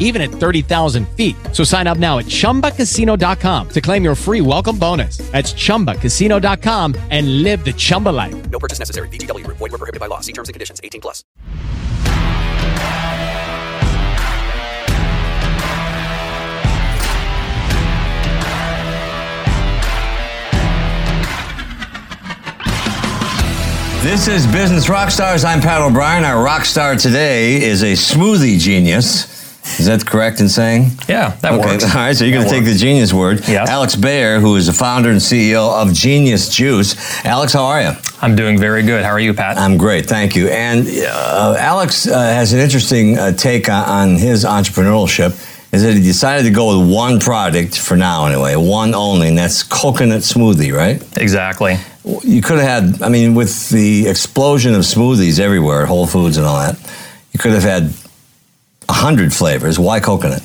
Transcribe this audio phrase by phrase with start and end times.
[0.00, 1.36] even at 30,000 feet.
[1.52, 5.18] So sign up now at chumbacasino.com to claim your free welcome bonus.
[5.30, 8.50] That's chumbacasino.com and live the Chumba life.
[8.50, 9.08] No purchase necessary.
[9.08, 9.58] VGW Group.
[9.58, 10.18] Void were prohibited by law.
[10.18, 10.80] See terms and conditions.
[10.82, 11.22] 18 plus.
[24.02, 25.44] This is Business Rockstars.
[25.44, 26.24] I'm Pat O'Brien.
[26.24, 29.39] Our rock star today is a smoothie genius.
[29.78, 30.90] Is that correct in saying?
[31.08, 31.66] Yeah, that okay.
[31.66, 31.84] works.
[31.84, 33.46] All right, so you're going to take the genius word.
[33.48, 33.68] Yes.
[33.68, 36.96] Alex Bayer, who is the founder and CEO of Genius Juice.
[37.24, 37.92] Alex, how are you?
[38.22, 39.04] I'm doing very good.
[39.04, 39.58] How are you, Pat?
[39.58, 40.48] I'm great, thank you.
[40.48, 45.46] And uh, Alex uh, has an interesting uh, take on, on his entrepreneurship.
[45.72, 49.38] Is that he decided to go with one product for now, anyway, one only, and
[49.38, 51.00] that's coconut smoothie, right?
[51.16, 51.78] exactly.
[52.24, 56.38] You could have had, I mean, with the explosion of smoothies everywhere, at Whole Foods
[56.38, 56.76] and all that,
[57.32, 57.94] you could have had
[58.90, 59.78] a hundred flavors.
[59.78, 60.42] Why coconut?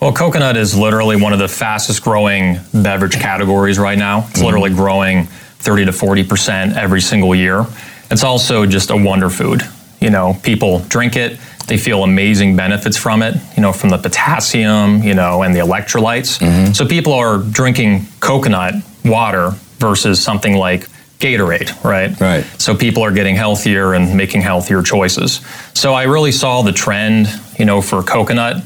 [0.00, 4.26] Well, coconut is literally one of the fastest growing beverage categories right now.
[4.26, 4.46] It's mm-hmm.
[4.46, 7.64] literally growing 30 to 40% every single year.
[8.10, 9.62] It's also just a wonder food.
[10.00, 13.98] You know, people drink it, they feel amazing benefits from it, you know, from the
[13.98, 16.40] potassium, you know, and the electrolytes.
[16.40, 16.72] Mm-hmm.
[16.72, 18.74] So people are drinking coconut
[19.04, 20.88] water versus something like
[21.22, 22.18] Gatorade, right?
[22.20, 22.44] Right.
[22.60, 25.40] So people are getting healthier and making healthier choices.
[25.74, 27.28] So I really saw the trend,
[27.58, 28.56] you know, for coconut.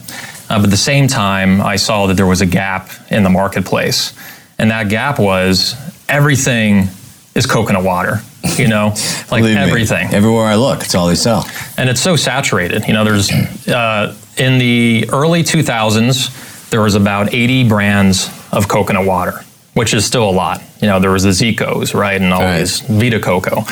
[0.48, 3.30] Uh, but at the same time, I saw that there was a gap in the
[3.30, 4.12] marketplace.
[4.58, 5.74] And that gap was
[6.08, 6.88] everything
[7.34, 8.20] is coconut water,
[8.56, 8.86] you know,
[9.30, 10.08] like Believe me, everything.
[10.14, 11.44] everywhere I look, it's all they sell.
[11.77, 12.86] and it's so saturated.
[12.88, 13.30] You know, there's
[13.68, 19.45] uh, in the early 2000s, there was about 80 brands of coconut water,
[19.77, 20.63] which is still a lot.
[20.81, 22.59] You know, there was the Zicos, right, and all Right.
[22.61, 23.64] these Vita Coco.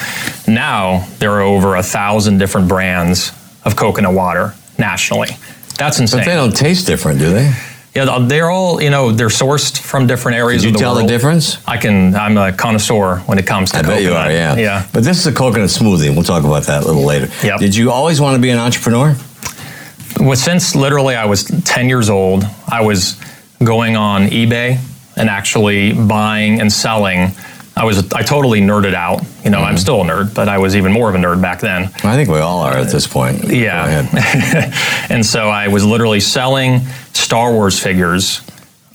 [0.46, 3.32] Now there are over a thousand different brands
[3.64, 5.36] of coconut water nationally.
[5.78, 6.20] That's insane.
[6.20, 7.52] But they don't taste different, do they?
[7.94, 10.94] yeah, they're all you know they're sourced from different areas Did you of the tell
[10.94, 11.08] world.
[11.08, 11.58] the difference?
[11.66, 12.14] I can.
[12.14, 13.96] I'm a connoisseur when it comes to I coconut.
[13.98, 14.56] bet you are, yeah.
[14.56, 14.86] Yeah.
[14.92, 17.28] But this is a coconut smoothie, and we'll talk about that a little later.
[17.42, 17.60] Yep.
[17.60, 19.16] Did you always want to be an entrepreneur?
[20.20, 23.16] Well, since literally I was 10 years old, I was
[23.62, 24.78] going on eBay
[25.16, 27.30] and actually buying and selling.
[27.76, 29.20] I was I totally nerded out.
[29.44, 29.66] You know, Mm-hmm.
[29.66, 31.84] I'm still a nerd, but I was even more of a nerd back then.
[32.04, 33.44] I think we all are at this point.
[33.44, 33.84] Yeah.
[34.04, 34.72] ahead.
[35.10, 36.80] and so I was literally selling
[37.12, 38.42] Star Wars figures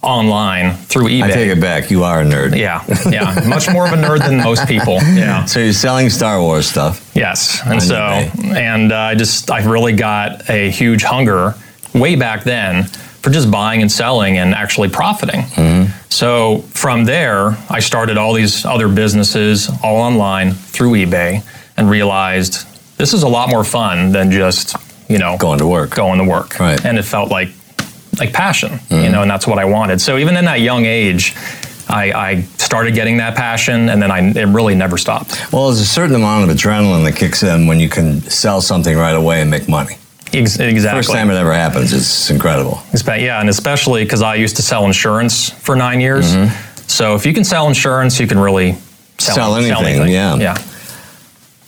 [0.01, 1.23] online through eBay.
[1.23, 1.91] I take it back.
[1.91, 2.55] You are a nerd.
[2.57, 4.99] Yeah, yeah, much more of a nerd than most people.
[5.19, 5.43] Yeah.
[5.45, 7.11] So you're selling Star Wars stuff.
[7.13, 8.55] Yes, and so eBay.
[8.55, 11.55] and uh, I just I really got a huge hunger
[11.93, 15.41] way back then for just buying and selling and actually profiting.
[15.41, 15.91] Mm-hmm.
[16.09, 21.43] So from there, I started all these other businesses all online through eBay
[21.77, 22.65] and realized
[22.97, 24.75] this is a lot more fun than just
[25.07, 25.91] you know Going to work.
[25.95, 26.59] going to work.
[26.59, 26.77] Right.
[26.77, 26.87] Mm-hmm.
[26.87, 27.49] And it felt like
[28.19, 30.01] like passion, you know, and that's what I wanted.
[30.01, 31.35] So even in that young age.
[31.91, 35.51] I, I started getting that passion, and then I, it really never stopped.
[35.51, 38.95] Well, there's a certain amount of adrenaline that kicks in when you can sell something
[38.95, 39.97] right away and make money.
[40.33, 40.99] Ex- exactly.
[40.99, 42.81] First time it ever happens, it's incredible.
[43.07, 46.35] Yeah, and especially because I used to sell insurance for nine years.
[46.87, 48.73] So if you can sell insurance, you can really
[49.17, 50.35] sell, Sell anything, yeah.
[50.37, 50.57] Yeah.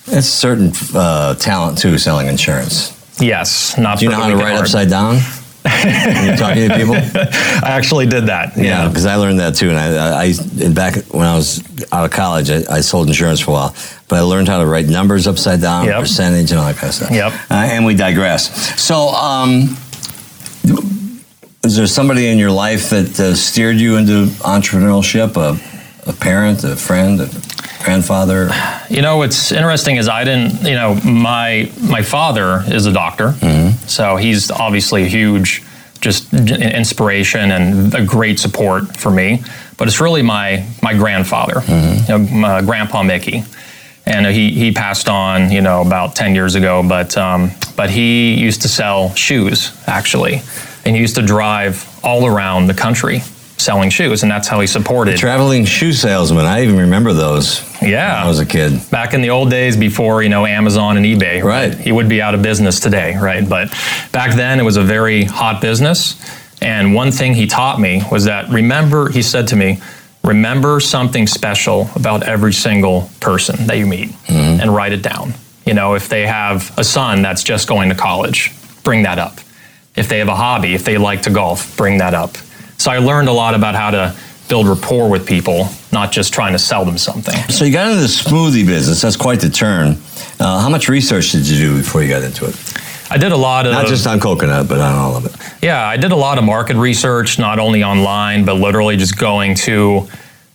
[0.07, 2.97] It's a certain uh, talent too, selling insurance.
[3.21, 3.77] Yes.
[3.77, 4.61] Not Do you know how to write hard.
[4.61, 5.17] upside down?
[5.63, 6.95] when you're talking to people?
[6.95, 8.57] I actually did that.
[8.57, 9.69] Yeah, because I learned that too.
[9.69, 11.61] And I, I, and back when I was
[11.91, 13.75] out of college, I, I sold insurance for a while.
[14.11, 15.99] But I learned how to write numbers upside down, Yep.
[16.01, 17.11] percentage, and all that kind of stuff.
[17.11, 17.31] Yep.
[17.49, 18.51] Uh, and we digress.
[18.79, 19.77] So, um,
[21.63, 25.37] is there somebody in your life that uh, steered you into entrepreneurship?
[25.37, 27.29] A, a parent, a friend, a
[27.85, 28.49] grandfather?
[28.89, 30.61] You know, what's interesting is I didn't.
[30.63, 33.87] You know, my my father is a doctor, Mm-hmm.
[33.87, 35.63] so he's obviously a huge
[36.01, 39.41] just inspiration and a great support for me.
[39.77, 42.11] But it's really my my grandfather, Mm-hmm.
[42.11, 43.43] you know, my grandpa Mickey,
[44.11, 46.83] and he he passed on you know about ten years ago.
[46.87, 50.41] But um, but he used to sell shoes actually,
[50.85, 53.21] and he used to drive all around the country
[53.57, 55.17] selling shoes, and that's how he supported.
[55.17, 56.45] Traveling shoe salesman.
[56.45, 58.15] I even remember those Yeah.
[58.17, 58.89] when I was a kid.
[58.89, 61.43] back in the old days before you know Amazon and eBay.
[61.43, 61.73] Right.
[61.75, 63.47] He would be out of business today, right?
[63.47, 63.69] But
[64.11, 66.15] back then it was a very hot business.
[66.63, 69.79] And one thing he taught me was that remember, he said to me,
[70.31, 75.33] remember something special about every single person that you meet and write it down.
[75.65, 78.51] You know, if they have a son that's just going to college,
[78.83, 79.39] bring that up.
[79.95, 82.37] If they have a hobby, if they like to golf, bring that up.
[82.77, 84.15] So I learned a lot about how to
[84.47, 87.35] build rapport with people, not just trying to sell them something.
[87.49, 89.01] So you got into the smoothie business.
[89.01, 89.97] That's quite the turn.
[90.39, 92.55] Uh, how much research did you do before you got into it?
[93.11, 95.35] I did a lot of Not just on coconut, but on all of it.
[95.61, 99.53] Yeah, I did a lot of market research, not only online, but literally just going
[99.67, 100.07] to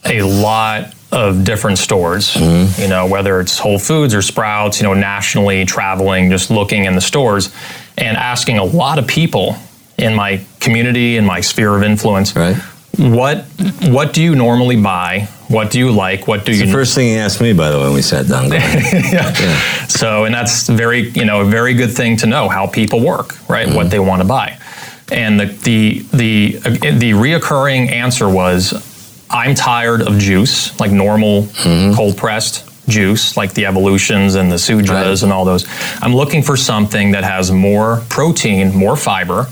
[0.07, 2.35] a lot of different stores.
[2.79, 6.95] You know, whether it's Whole Foods or Sprouts, you know, nationally traveling, just looking in
[6.95, 7.55] the stores
[7.99, 9.57] and asking a lot of people
[9.99, 12.57] in my community, in my sphere of influence, Right.
[12.99, 13.45] what
[13.89, 15.29] what do you normally buy?
[15.49, 16.27] What do you like?
[16.27, 18.03] What do It's you the first thing he asked me, by the way, when we
[18.03, 18.49] sat down.
[18.51, 19.63] Go ahead.
[19.89, 23.37] So, and that's very, you know, a very good thing to know how people work,
[23.49, 23.69] right?
[23.73, 24.59] What they want to buy.
[25.11, 28.73] And the the the uh, the reoccurring answer was,
[29.31, 31.49] I'm tired of juice, like normal
[31.95, 35.23] cold pressed juice, like the evolutions and the Sudras Right.
[35.23, 35.67] and all those.
[36.01, 39.47] I'm looking for something that has more protein, more fiber,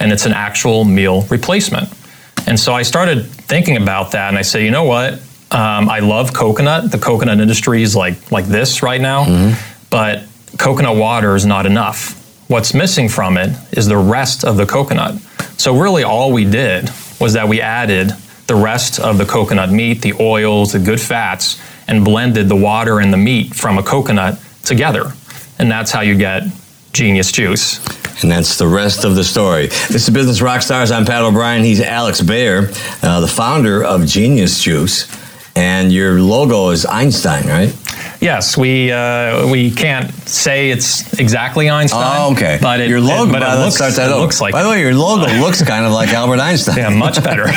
[0.00, 1.88] and it's an actual meal replacement.
[2.46, 5.14] And so I started thinking about that, and I say, you know what?
[5.52, 6.90] Um, I love coconut.
[6.90, 9.54] The coconut industry is like like this right now,
[9.90, 10.24] but
[10.58, 12.16] coconut water is not enough.
[12.48, 15.14] What's missing from it is the rest of the coconut.
[15.56, 16.90] So really, all we did
[17.20, 18.12] was that we added
[18.50, 22.98] the rest of the coconut meat, the oils, the good fats, and blended the water
[22.98, 25.12] and the meat from a coconut together,
[25.60, 26.42] and that's how you get
[26.92, 27.78] genius juice.
[28.22, 29.68] And that's the rest of the story.
[29.68, 30.90] This is Business Rockstars.
[30.90, 31.62] I'm Pat O'Brien.
[31.62, 32.70] He's Alex Bayer,
[33.04, 35.06] uh, the founder of Genius Juice.
[35.60, 37.76] And your logo is Einstein, right?
[38.20, 42.02] Yes, we uh, we can't say it's exactly Einstein.
[42.02, 42.58] Oh, okay.
[42.60, 44.22] But it, your logo, but it looks, start that it over.
[44.22, 46.78] looks like By the way, your logo looks kind of like Albert Einstein.
[46.78, 47.44] yeah, much better.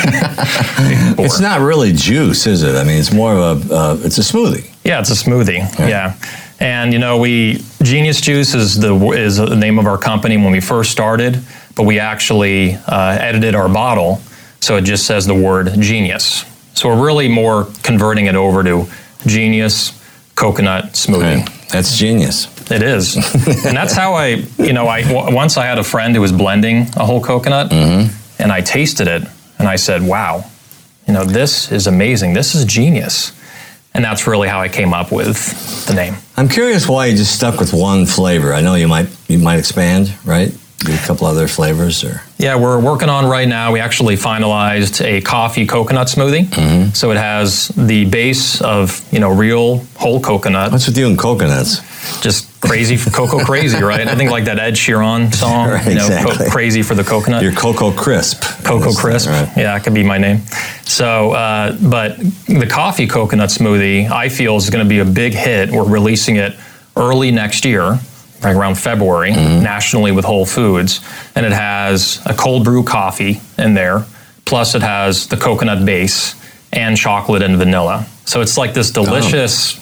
[1.15, 2.75] It's not really juice, is it?
[2.75, 4.69] I mean, it's more of a, uh, it's a smoothie.
[4.83, 5.59] Yeah, it's a smoothie.
[5.79, 6.17] Yeah.
[6.59, 10.51] And you know, we Genius Juice is the is the name of our company when
[10.51, 11.41] we first started,
[11.75, 14.21] but we actually uh, edited our bottle
[14.59, 16.45] so it just says the word genius.
[16.83, 18.87] So we're really more converting it over to
[19.25, 19.97] genius
[20.35, 21.69] coconut smoothie.
[21.69, 22.49] That's genius.
[22.69, 23.15] It is,
[23.65, 26.33] and that's how I, you know, I w- once I had a friend who was
[26.33, 28.13] blending a whole coconut, mm-hmm.
[28.41, 29.23] and I tasted it,
[29.59, 30.43] and I said, "Wow,
[31.07, 32.33] you know, this is amazing.
[32.33, 33.31] This is genius,"
[33.93, 36.17] and that's really how I came up with the name.
[36.35, 38.53] I'm curious why you just stuck with one flavor.
[38.53, 40.53] I know you might you might expand, right?
[40.85, 43.71] A couple other flavors, or Yeah, we're working on right now.
[43.71, 49.29] We actually finalized a coffee coconut smoothie, so it has the base of you know
[49.29, 51.81] real whole coconut, what's with you and coconuts?
[52.21, 54.07] just crazy for cocoa crazy, right?
[54.07, 57.41] I think like that Ed Sheeran song, Right, you know, co- crazy for the coconut.
[57.43, 58.41] Your Cocoa Crisp.
[58.65, 59.29] Cocoa Crisp.
[59.29, 59.49] right.
[59.55, 60.39] Yeah, it could be my name.
[60.83, 65.33] So, uh, but the coffee coconut smoothie, I feel, is going to be a big
[65.33, 65.71] hit.
[65.71, 66.55] We're releasing it
[66.97, 67.99] early next year,
[68.43, 69.63] like around February, Mm-hmm.
[69.63, 70.99] nationally with Whole Foods.
[71.35, 74.05] And it has a cold brew coffee in there,
[74.45, 76.35] plus it has the coconut base
[76.71, 78.05] and chocolate and vanilla.
[78.25, 79.79] So it's like this delicious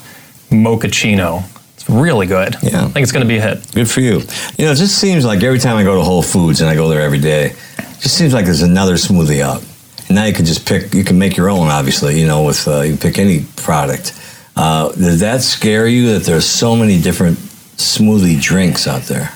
[0.49, 1.43] mochaccino.
[1.75, 2.55] It's really good.
[2.61, 2.85] Yeah.
[2.85, 3.71] I think it's going to be a hit.
[3.73, 4.19] Good for you.
[4.57, 6.75] You know, it just seems like every time I go to Whole Foods and I
[6.75, 9.63] go there every day, it just seems like there's another smoothie out.
[10.07, 12.67] And now you can just pick, you can make your own, obviously, you know, with,
[12.67, 14.13] uh, you can pick any product.
[14.55, 17.39] Uh, does that scare you that there's so many different
[17.83, 19.31] smoothie drinks out there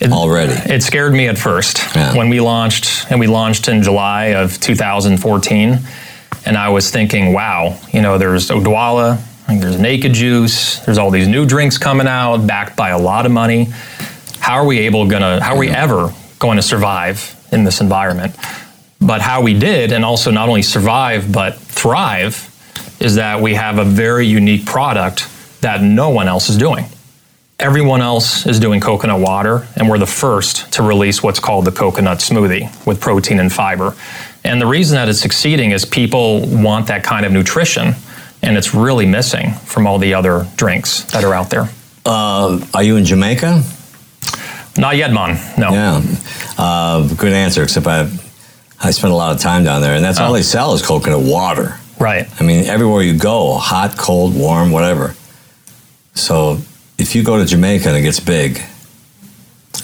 [0.00, 0.52] It- already?
[0.72, 2.14] It scared me at first Yeah.
[2.14, 5.80] when we launched, and we launched in July of 2014.
[6.44, 9.18] And I was thinking, wow, you know, there's Odwalla,
[9.48, 13.32] there's Naked Juice, there's all these new drinks coming out, backed by a lot of
[13.32, 13.68] money.
[14.40, 15.40] How are we able gonna?
[15.42, 18.34] How are we ever going to survive in this environment?
[19.00, 22.48] But how we did, and also not only survive but thrive,
[22.98, 25.28] is that we have a very unique product
[25.60, 26.86] that no one else is doing.
[27.62, 31.70] Everyone else is doing coconut water, and we're the first to release what's called the
[31.70, 33.94] coconut smoothie with protein and fiber.
[34.42, 37.94] And the reason that it's succeeding is people want that kind of nutrition,
[38.42, 41.68] and it's really missing from all the other drinks that are out there.
[42.04, 43.62] Uh, are you in Jamaica?
[44.76, 45.36] Not yet, Mon.
[45.56, 45.70] No.
[45.70, 46.02] Yeah.
[46.58, 48.10] Uh, good answer, except I,
[48.80, 50.34] I spent a lot of time down there, and that's all Oh.
[50.34, 51.78] they sell is coconut water.
[52.00, 52.28] Right.
[52.40, 55.14] I mean, everywhere you go, hot, cold, warm, whatever.
[56.14, 56.58] So
[57.02, 58.62] if you go to Jamaica and it gets big,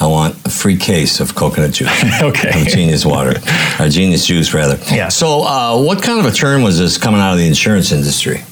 [0.00, 1.90] I want a free case of coconut juice.
[2.22, 2.48] Okay.
[2.62, 3.34] Of genius water,
[3.80, 4.78] or genius juice, rather.
[4.94, 5.08] Yeah.
[5.08, 8.42] So, uh, what kind of a turn was this coming out of the insurance industry?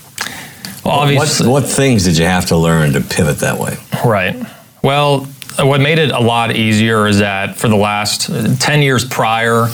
[0.85, 3.77] Well, What, obviously, what things did you have to learn to pivot that way?
[4.05, 4.37] Right.
[4.83, 5.27] Well,
[5.59, 9.69] what made it a lot easier is that for the last uh, 10 years prior,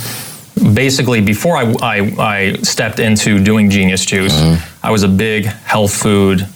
[0.74, 4.38] basically before I, I, I stepped into doing Genius Juice,
[4.82, 6.46] I was a big health food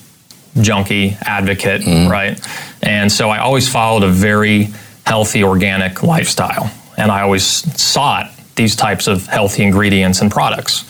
[0.60, 2.10] junkie advocate, mm-hmm.
[2.10, 2.40] right?
[2.82, 4.68] And so I always followed a very
[5.04, 6.70] healthy organic lifestyle.
[6.96, 10.84] And I always sought these types of healthy ingredients and products.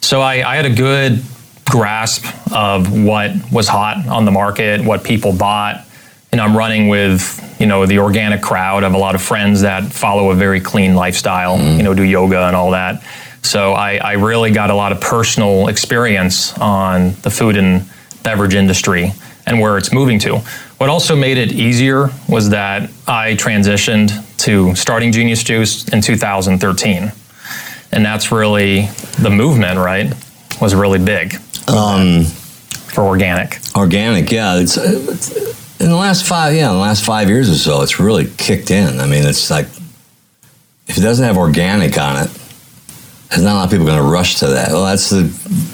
[0.00, 1.22] So I, I had a good
[1.70, 5.86] grasp of what was hot on the market, what people bought.
[6.32, 8.82] And I'm running with, you know, the organic crowd.
[8.82, 11.76] I have a lot of friends that follow a very clean lifestyle, mm-hmm.
[11.76, 13.02] you know, do yoga and all that.
[13.42, 17.84] So I, I really got a lot of personal experience on the food and
[18.22, 19.12] beverage industry
[19.46, 20.36] and where it's moving to.
[20.78, 27.12] What also made it easier was that I transitioned to starting Genius Juice in 2013.
[27.92, 28.86] And that's really
[29.20, 30.12] the movement, right?
[30.60, 31.36] Was really big
[31.68, 33.58] Um, for organic.
[33.76, 34.56] organic, yeah.
[34.56, 35.32] It's, it's-
[35.80, 38.70] in the last five, yeah, in the last five years or so, it's really kicked
[38.70, 39.00] in.
[39.00, 39.66] I mean, it's like
[40.86, 42.30] if it doesn't have organic on it,
[43.28, 44.68] there's not a lot of people going to rush to that.
[44.70, 45.24] Well, that's the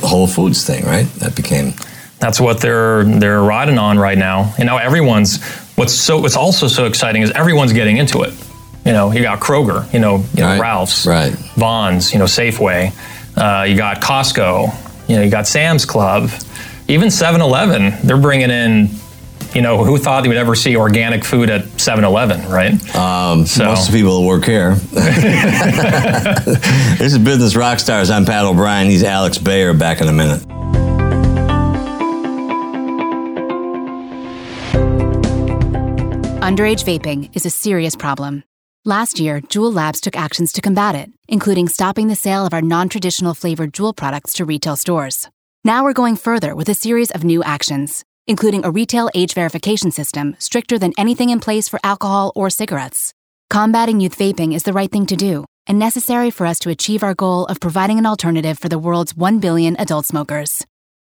[0.07, 1.07] Whole Foods thing, right?
[1.17, 1.75] That became
[2.21, 4.53] That's what they're they're riding on right now.
[4.59, 5.43] You know, everyone's
[5.77, 8.35] what's so what's also so exciting is everyone's getting into it.
[8.85, 11.33] You know, you got Kroger, you know, you know Right, Ralph's, right.
[11.57, 12.93] Vons, you know, Safeway.
[13.37, 14.75] Uh, you got Costco.
[15.09, 16.31] You know, you got Sam's Club.
[16.89, 18.89] Even 7-Eleven, they're bringing in.
[19.55, 22.73] You know, who thought they would ever see organic food at 7-Eleven, right?
[22.95, 24.75] Um, So- Most of the people that work here.
[26.99, 28.11] this is Business Rock Stars.
[28.11, 28.89] I'm Pat O'Brien.
[28.89, 29.73] He's Alex Bayer.
[29.73, 30.43] Back in a minute.
[36.49, 38.43] Underage vaping is a serious problem.
[38.87, 42.63] Last year, Juul Labs took actions to combat it, including stopping the sale of our
[42.63, 45.29] non traditional flavored Juul products to retail stores.
[45.63, 49.91] Now we're going further with a series of new actions, including a retail age verification
[49.91, 53.13] system stricter than anything in place for alcohol or cigarettes.
[53.51, 57.03] Combating youth vaping is the right thing to do and necessary for us to achieve
[57.03, 60.65] our goal of providing an alternative for the world's 1 billion adult smokers.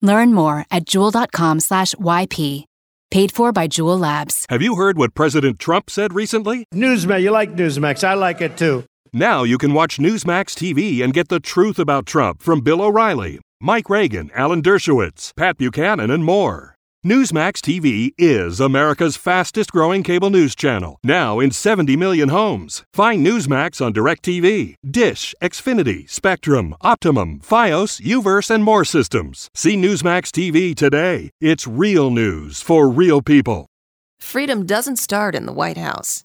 [0.03, 2.67] Learn more at juul.com/yp.
[3.13, 4.47] Paid for by Juul Labs.
[4.49, 6.65] Have you heard what President Trump said recently?
[6.73, 8.03] Newsmax, you like Newsmax.
[8.03, 8.85] I like it too.
[9.13, 13.39] Now you can watch Newsmax TV and get the truth about Trump from Bill O'Reilly,
[13.61, 16.72] Mike Reagan, Alan Dershowitz, Pat Buchanan, and more.
[17.05, 22.85] Newsmax TV is America's fastest growing cable news channel, now in 70 million homes.
[22.95, 29.51] Find Newsmax on DirecTV, Dish, Xfinity, Spectrum, Optimum, Fios, Uverse, and more systems.
[29.53, 31.31] See Newsmax TV today.
[31.41, 33.67] It's real news for real people.
[34.21, 36.23] Freedom doesn't start in the White House.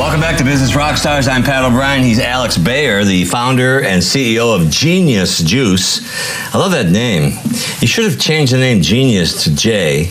[0.00, 1.28] Welcome back to Business Rockstars.
[1.28, 2.02] I'm Pat O'Brien.
[2.02, 6.00] He's Alex Bayer, the founder and CEO of Genius Juice.
[6.54, 7.38] I love that name.
[7.80, 10.10] You should have changed the name Genius to J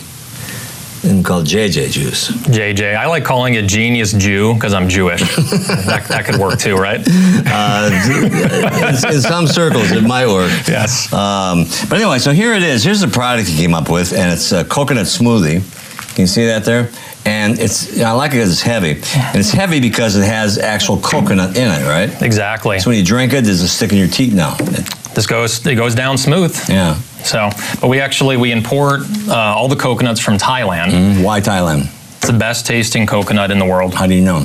[1.02, 2.28] and called JJ Juice.
[2.28, 5.22] JJ, I like calling it Genius Jew because I'm Jewish.
[5.36, 7.00] that, that could work too, right?
[7.04, 10.52] Uh, in, in some circles, it might work.
[10.68, 11.12] Yes.
[11.12, 12.84] Um, but anyway, so here it is.
[12.84, 15.64] Here's the product he came up with, and it's a coconut smoothie.
[16.14, 16.90] Can you see that there?
[17.24, 20.98] And it's I like it because it's heavy, and it's heavy because it has actual
[20.98, 22.22] coconut in it, right?
[22.22, 22.78] Exactly.
[22.80, 24.54] So when you drink it, there's a stick in your teeth now.
[25.14, 26.56] This goes it goes down smooth.
[26.68, 26.94] Yeah.
[27.22, 27.50] So,
[27.80, 31.22] but we actually we import uh, all the coconuts from Thailand.
[31.22, 31.90] Why Thailand?
[32.20, 33.94] It's the best tasting coconut in the world.
[33.94, 34.44] How do you know?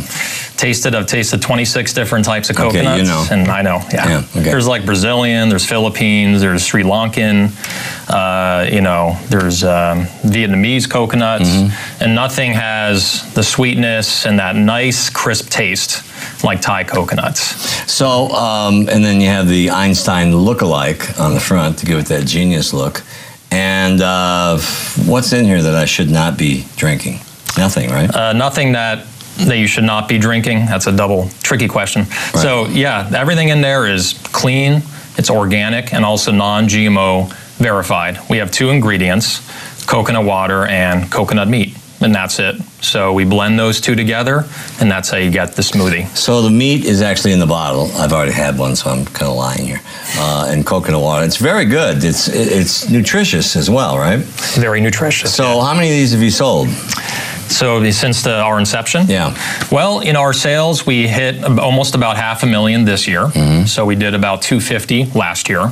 [0.56, 2.88] Tasted, I've tasted 26 different types of coconuts.
[2.88, 3.28] Okay, you know.
[3.30, 4.08] and I know, yeah.
[4.08, 4.44] Yeah, okay.
[4.44, 7.52] There's like Brazilian, there's Philippines, there's Sri Lankan,
[8.10, 12.04] uh, you know, there's um, Vietnamese coconuts, Mm-hmm.
[12.04, 16.02] and nothing has the sweetness and that nice crisp taste
[16.46, 17.42] like Thai coconuts.
[17.92, 22.06] So, um, and then you have the Einstein look-alike on the front to give it
[22.06, 23.04] that genius look.
[23.52, 24.60] And uh,
[25.06, 27.20] what's in here that I should not be drinking?
[27.58, 28.14] Nothing, right?
[28.14, 29.06] Uh, nothing that
[29.38, 30.66] that you should not be drinking.
[30.66, 32.06] That's a double tricky question.
[32.06, 34.82] So yeah, everything in there is clean,
[35.18, 38.18] it's organic, and also non-GMO verified.
[38.30, 39.42] We have two ingredients:
[39.88, 42.56] coconut water and coconut meat, and that's it.
[42.82, 44.46] So we blend those two together,
[44.80, 46.08] and that's how you get the smoothie.
[46.16, 47.92] So the meat is actually in the bottle.
[47.98, 49.82] I've already had one, so I'm kind of lying here.
[50.18, 51.26] Uh, and coconut water.
[51.26, 52.04] It's very good.
[52.04, 54.20] It's it's nutritious as well, right?
[54.56, 55.36] Very nutritious.
[55.36, 56.70] So how many of these have you sold?
[57.50, 59.34] So since the, our inception, Yeah.
[59.72, 63.28] Well, in our sales, we hit almost about half a million this year.
[63.28, 63.66] Mm-hmm.
[63.66, 65.72] So we did about 250 last year.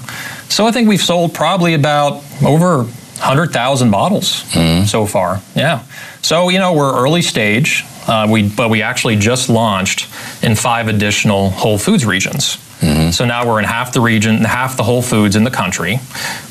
[0.49, 4.85] So I think we've sold probably about over 100,000 bottles Mm-hmm.
[4.85, 5.41] so far.
[5.55, 5.83] Yeah.
[6.21, 7.83] So you know we're early stage.
[8.07, 10.07] Uh, we but we actually just launched
[10.43, 12.57] in five additional Whole Foods regions.
[13.11, 15.99] So now we're in half the region, half the Whole Foods in the country.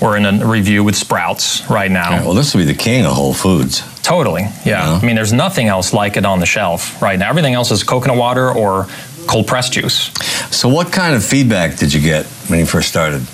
[0.00, 2.24] We're in a review with Sprouts right now.
[2.24, 3.82] Well, this will be the king of Whole Foods.
[4.02, 4.98] Totally, yeah.
[5.02, 7.28] I mean, there's nothing else like it on the shelf right now.
[7.28, 8.86] Everything else is coconut water or
[9.26, 10.10] cold pressed juice.
[10.50, 13.26] So, what kind of feedback did you get when you first started?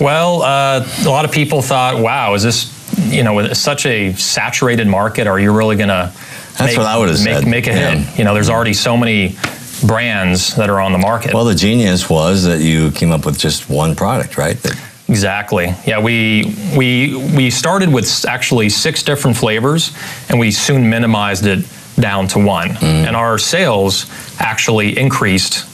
[0.00, 2.72] Well, uh, a lot of people thought, "Wow, is this
[3.10, 5.26] you know with such a saturated market?
[5.26, 6.12] Are you really going to
[6.58, 7.46] That's make, what I would have make, said.
[7.46, 7.90] make a Yeah.
[7.96, 8.18] hit?
[8.18, 9.36] You know, there's already so many
[9.82, 11.34] brands that are on the market.
[11.34, 14.56] Well, the genius was that you came up with just one product, right?
[14.62, 14.76] That,
[15.08, 15.72] Exactly.
[15.86, 19.96] Yeah, we we we started with actually six different flavors,
[20.28, 21.64] and we soon minimized it
[21.94, 22.70] down to one.
[22.70, 23.06] Mm-hmm.
[23.06, 24.06] And our sales
[24.40, 25.64] actually increased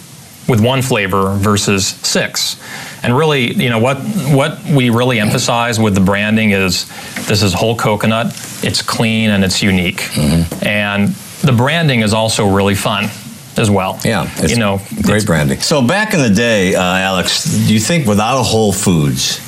[0.48, 2.60] with one flavor versus six.
[3.02, 3.96] And really, you know what
[4.28, 6.86] what we really emphasize with the branding is
[7.26, 8.26] this is whole coconut.
[8.62, 10.02] It's clean and it's unique.
[10.12, 10.66] Mm-hmm.
[10.66, 11.08] And
[11.40, 13.08] the branding is also really fun
[13.56, 13.98] as well.
[14.04, 15.60] yeah, it's you know, great branding.
[15.60, 19.38] So, back in the day, uh, Alex, do you think without a Whole Foods,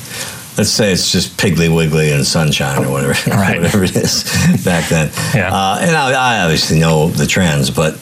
[0.57, 3.57] let's say it's just Piggly Wiggly and Sunshine or whatever, Right.
[3.61, 4.23] whatever it is
[4.63, 5.11] back then.
[5.35, 5.53] Yeah.
[5.53, 7.95] Uh, and I, I obviously know the trends, but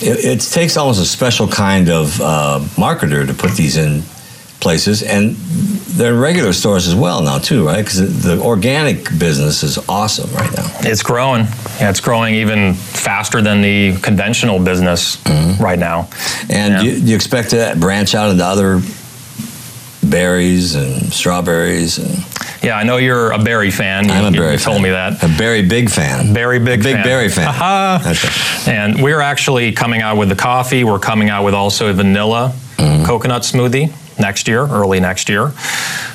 [0.00, 4.02] it, it takes almost a special kind of uh, marketer to put these in
[4.60, 5.34] places, and
[5.96, 7.84] they're regular stores as well now too, right?
[7.84, 10.66] Because the organic business is awesome right now.
[10.80, 11.46] It's growing.
[11.80, 15.18] Yeah, it's growing even faster than the conventional business
[15.60, 16.08] right now.
[16.48, 16.80] And Yeah.
[16.82, 18.80] do, you, you expect to branch out into other
[20.02, 21.98] berries and strawberries?
[21.98, 22.24] And
[22.62, 24.06] Yeah, I know you're a berry fan.
[24.06, 24.72] You, I'm a berry you fan.
[24.72, 25.22] told me that.
[25.22, 26.32] A berry big fan.
[26.32, 27.04] Berry big A big fan.
[27.04, 27.52] berry fan.
[28.02, 28.68] That's.
[28.68, 30.84] And we're actually coming out with the coffee.
[30.84, 33.04] We're coming out with also a vanilla Mm-hmm.
[33.04, 35.52] coconut smoothie next year, early next year.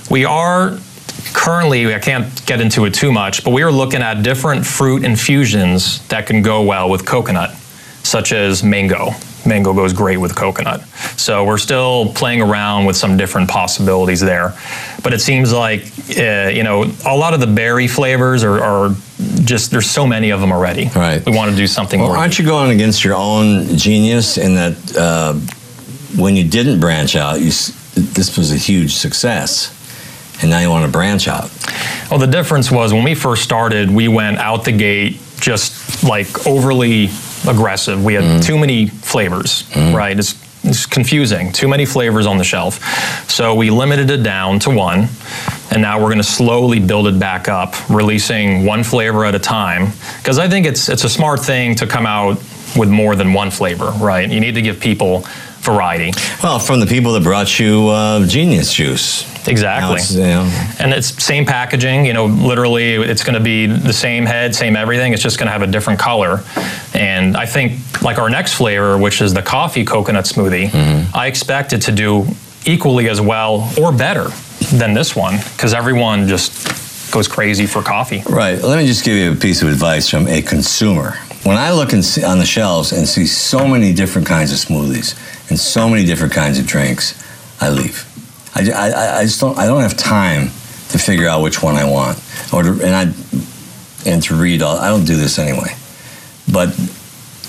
[0.10, 0.78] We are
[1.34, 5.04] currently, I can't get into it too much, but we are looking at different fruit
[5.04, 7.52] infusions that can go well with coconut,
[8.04, 9.12] such as mango.
[9.46, 10.82] Mango goes great with coconut.
[11.18, 14.56] So we're still playing around with some different possibilities there.
[15.04, 15.84] But it seems like,
[16.18, 18.96] uh, you know, a lot of the berry flavors are, are
[19.44, 20.90] just, there's so many of them already.
[20.96, 21.24] Right.
[21.24, 22.18] We want to do something Well, more.
[22.18, 25.34] aren't you going against your own genius in that uh,
[26.20, 29.72] when you didn't branch out, you, s- this was a huge success,
[30.42, 31.50] and now you want to branch out?
[32.10, 36.48] Well, the difference was when we first started, we went out the gate just like
[36.48, 37.10] overly
[37.48, 38.04] aggressive.
[38.04, 39.96] We had too many flavors, mm-hmm.
[39.96, 40.18] right?
[40.18, 41.52] It's, it's confusing.
[41.52, 42.84] Too many flavors on the shelf.
[43.30, 45.08] So we limited it down to one,
[45.72, 49.40] and now we're going to slowly build it back up, releasing one flavor at a
[49.40, 49.92] time.
[50.18, 52.38] Because I think it's it's a smart thing to come out
[52.76, 54.30] with more than one flavor, right?
[54.30, 55.26] You need to give people
[55.66, 56.14] variety.
[56.42, 59.26] Well, from the people that brought you uh, Genius Juice.
[59.48, 59.98] Exactly.
[59.98, 63.94] it's, you know, And it's same packaging, you know, literally it's going to be the
[63.94, 65.14] same head, same everything.
[65.14, 66.44] It's just going to have a different color.
[66.94, 70.74] And I think like our next flavor, which is the coffee coconut smoothie,
[71.14, 72.26] I expect it to do
[72.66, 74.30] equally as well or better
[74.74, 78.24] than this one because everyone just goes crazy for coffee.
[78.28, 78.62] Right.
[78.62, 81.18] Let me just give you a piece of advice from a consumer.
[81.44, 85.16] When I look see, on the shelves and see so many different kinds of smoothies
[85.50, 87.22] and so many different kinds of drinks,
[87.62, 88.06] I leave.
[88.56, 89.58] I, I- I- I just don't.
[89.58, 90.48] I don't have time
[90.90, 92.18] to figure out which one I want,
[92.54, 93.14] or to, and I
[94.10, 94.78] and to read all.
[94.78, 95.76] I don't do this anyway.
[96.52, 96.70] But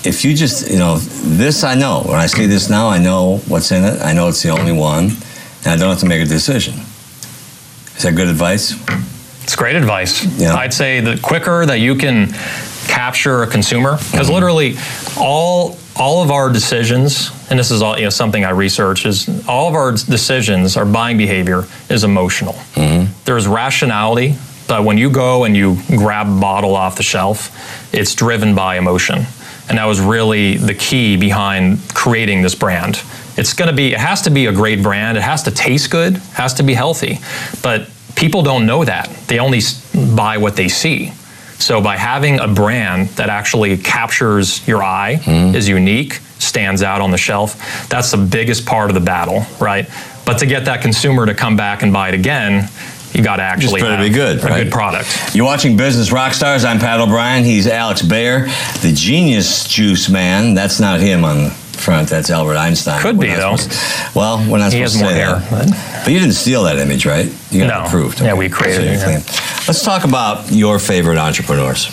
[0.03, 2.01] if you just, you know, this I know.
[2.03, 4.01] When I see this now, I know what's in it.
[4.01, 6.73] I know it's the only one, and I don't have to make a decision.
[7.95, 8.73] Is that good advice?
[9.43, 10.25] It's great advice.
[10.39, 10.55] Yeah.
[10.55, 12.33] I'd say the quicker that you can
[12.87, 14.33] capture a consumer, because mm-hmm.
[14.33, 14.77] literally
[15.17, 19.27] all all of our decisions, and this is all you know something I research is
[19.47, 22.53] all of our decisions, our buying behavior is emotional.
[22.75, 23.11] Mm-hmm.
[23.25, 24.35] There's rationality,
[24.67, 28.77] but when you go and you grab a bottle off the shelf, it's driven by
[28.77, 29.25] emotion.
[29.69, 33.01] And that was really the key behind creating this brand.
[33.37, 35.17] It's going to be, it has to be a great brand.
[35.17, 37.19] It has to taste good, it has to be healthy.
[37.61, 39.09] But people don't know that.
[39.27, 39.59] They only
[40.15, 41.11] buy what they see.
[41.59, 45.55] So by having a brand that actually captures your eye, hmm.
[45.55, 49.89] is unique, stands out on the shelf, that's the biggest part of the battle, right?
[50.25, 52.69] But to get that consumer to come back and buy it again,
[53.13, 54.63] you got to actually have be good, a right?
[54.63, 55.33] good product.
[55.33, 56.63] You're watching Business Rockstars.
[56.65, 57.43] I'm Pat O'Brien.
[57.43, 58.41] He's Alex Bayer,
[58.81, 60.53] the genius juice man.
[60.53, 62.09] That's not him on front.
[62.09, 63.01] That's Albert Einstein.
[63.01, 63.55] Could be, We're not though.
[63.57, 65.35] supposed- well, we're not He supposed has to more say hair.
[65.65, 66.03] that.
[66.03, 67.31] But you didn't steal that image, right?
[67.51, 67.85] You got No.
[67.87, 68.19] approved.
[68.21, 69.19] Yeah, we created it, yeah.
[69.67, 71.87] Let's talk about your favorite entrepreneurs.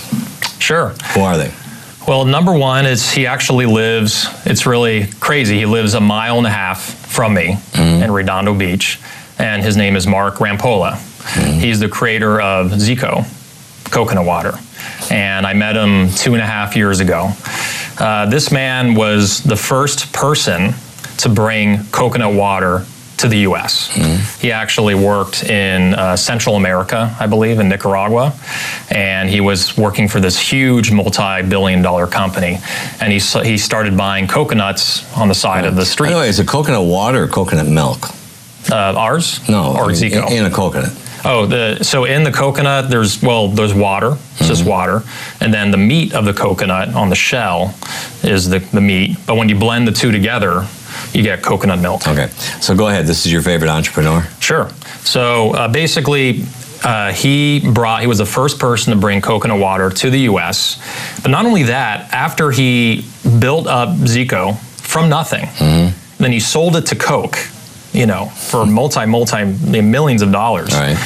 [0.59, 0.95] Sure.
[1.15, 1.53] Who are they?
[2.07, 5.59] Well, number one is he actually lives, it's really crazy.
[5.59, 8.99] He lives a mile and a half from me in Redondo Beach,
[9.39, 10.99] and his name is Mark Rampolla.
[11.61, 13.25] He's the creator of Zico,
[13.91, 14.55] coconut water.
[15.11, 17.31] And I met him two and a half years ago.
[17.99, 20.75] Uh, this man was the first person
[21.19, 22.85] to bring coconut water
[23.25, 23.89] to the U.S.
[24.41, 28.35] He actually worked in uh, Central America, I believe, in Nicaragua,
[28.91, 32.59] and he was working for this huge multi-billion-dollar company.
[33.01, 36.11] And he he started buying coconuts on the side of the By street.
[36.11, 38.09] the way, is it coconut water or coconut milk?
[38.71, 39.47] Uh, ours?
[39.49, 40.31] No, or in, Zico?
[40.31, 40.93] in a coconut.
[41.27, 45.03] Oh, the so in the coconut, there's well, there's water, it's just water,
[45.41, 47.75] and then the meat of the coconut on the shell
[48.23, 49.17] is the, the meat.
[49.27, 50.67] But when you blend the two together,
[51.13, 52.07] you get coconut milk.
[52.07, 52.29] Okay,
[52.61, 53.07] so go ahead.
[53.07, 54.23] This is your favorite entrepreneur.
[54.41, 54.69] Sure.
[55.05, 56.45] So uh, basically,
[56.83, 58.01] uh, he brought.
[58.03, 60.81] He was the first person to bring coconut water to the U.S.
[61.23, 63.05] But not only that, after he
[63.39, 65.49] built up Zico from nothing,
[66.19, 67.37] then he sold it to Coke.
[67.93, 70.73] You know, for multi multi millions of dollars.
[70.73, 70.97] Right.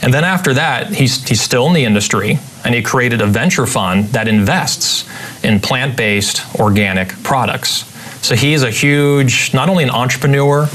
[0.00, 3.66] And then after that, he's, he's still in the industry and he created a venture
[3.66, 5.08] fund that invests
[5.42, 7.84] in plant based organic products.
[8.22, 10.68] So he's a huge, not only an entrepreneur,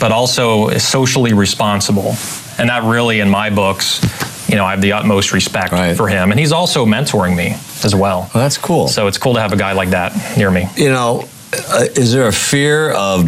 [0.00, 2.14] but also socially responsible.
[2.58, 4.00] And that really, in my books,
[4.48, 5.96] you know, I have the utmost respect Right.
[5.96, 6.30] for him.
[6.30, 8.30] And he's also mentoring me as well.
[8.34, 8.88] Well, that's cool.
[8.88, 10.68] So it's cool to have a guy like that near me.
[10.76, 11.28] you know,
[11.70, 13.26] uh, is there a fear of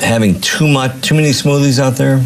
[0.00, 2.22] having too much, too many smoothies out there?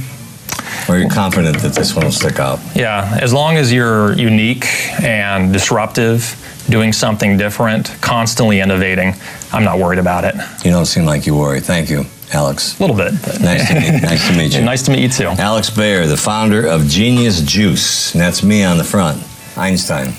[0.88, 2.58] Or are you confident that this one will stick out?
[2.74, 4.66] Yeah, as long as you're unique
[5.02, 6.36] and disruptive,
[6.68, 9.14] doing something different, constantly innovating,
[9.52, 10.34] I'm not worried about it.
[10.64, 11.60] You don't seem like you worry.
[11.60, 12.78] Thank you, Alex.
[12.78, 13.12] A little bit.
[13.40, 14.62] Nice to meet, nice to meet you.
[14.62, 15.28] nice to meet you too.
[15.40, 19.22] Alex Bayer, the founder of Genius Juice, and that's me on the front.
[19.56, 20.06] Einstein.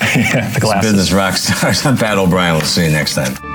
[0.54, 0.92] the glasses.
[0.92, 1.86] Business rock stars.
[1.86, 2.54] I'm Pat O'Brien.
[2.54, 3.53] We'll see you next time.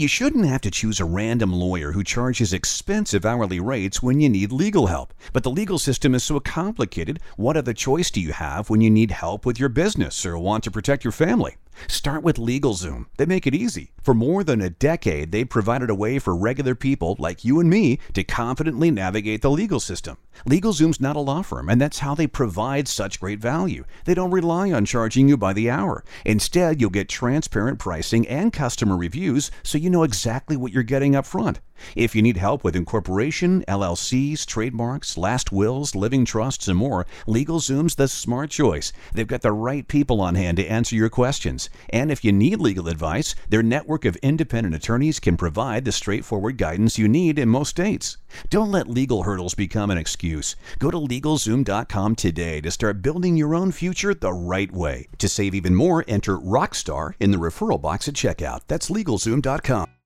[0.00, 4.30] You shouldn't have to choose a random lawyer who charges expensive hourly rates when you
[4.30, 5.12] need legal help.
[5.34, 8.88] But the legal system is so complicated, what other choice do you have when you
[8.88, 11.58] need help with your business or want to protect your family?
[11.88, 13.06] Start with LegalZoom.
[13.16, 13.92] They make it easy.
[14.02, 17.68] For more than a decade, they've provided a way for regular people like you and
[17.68, 20.16] me to confidently navigate the legal system.
[20.46, 23.84] LegalZoom's not a law firm, and that's how they provide such great value.
[24.04, 26.04] They don't rely on charging you by the hour.
[26.24, 31.14] Instead, you'll get transparent pricing and customer reviews so you know exactly what you're getting
[31.14, 31.60] up front.
[31.96, 37.94] If you need help with incorporation, LLCs, trademarks, last wills, living trusts, and more, LegalZoom's
[37.94, 38.92] the smart choice.
[39.14, 41.70] They've got the right people on hand to answer your questions.
[41.90, 46.58] And if you need legal advice, their network of independent attorneys can provide the straightforward
[46.58, 48.16] guidance you need in most states.
[48.48, 50.56] Don't let legal hurdles become an excuse.
[50.78, 55.08] Go to LegalZoom.com today to start building your own future the right way.
[55.18, 58.60] To save even more, enter Rockstar in the referral box at checkout.
[58.66, 59.99] That's LegalZoom.com.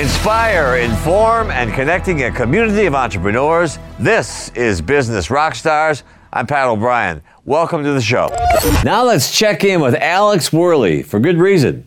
[0.00, 3.78] Inspire, inform, and connecting a community of entrepreneurs.
[3.98, 6.04] This is Business Rockstars.
[6.32, 7.20] I'm Pat O'Brien.
[7.44, 8.34] Welcome to the show.
[8.82, 11.86] Now let's check in with Alex Worley for good reason.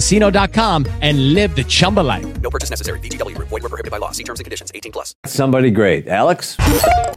[0.00, 2.40] chumbacasino.com and live the Chumba life.
[2.40, 2.98] No purchase necessary.
[3.00, 3.48] VGW Group.
[3.48, 4.10] Void were prohibited by law.
[4.10, 4.72] See terms and conditions.
[4.74, 5.14] 18 plus.
[5.26, 6.08] somebody great.
[6.08, 6.56] Alex?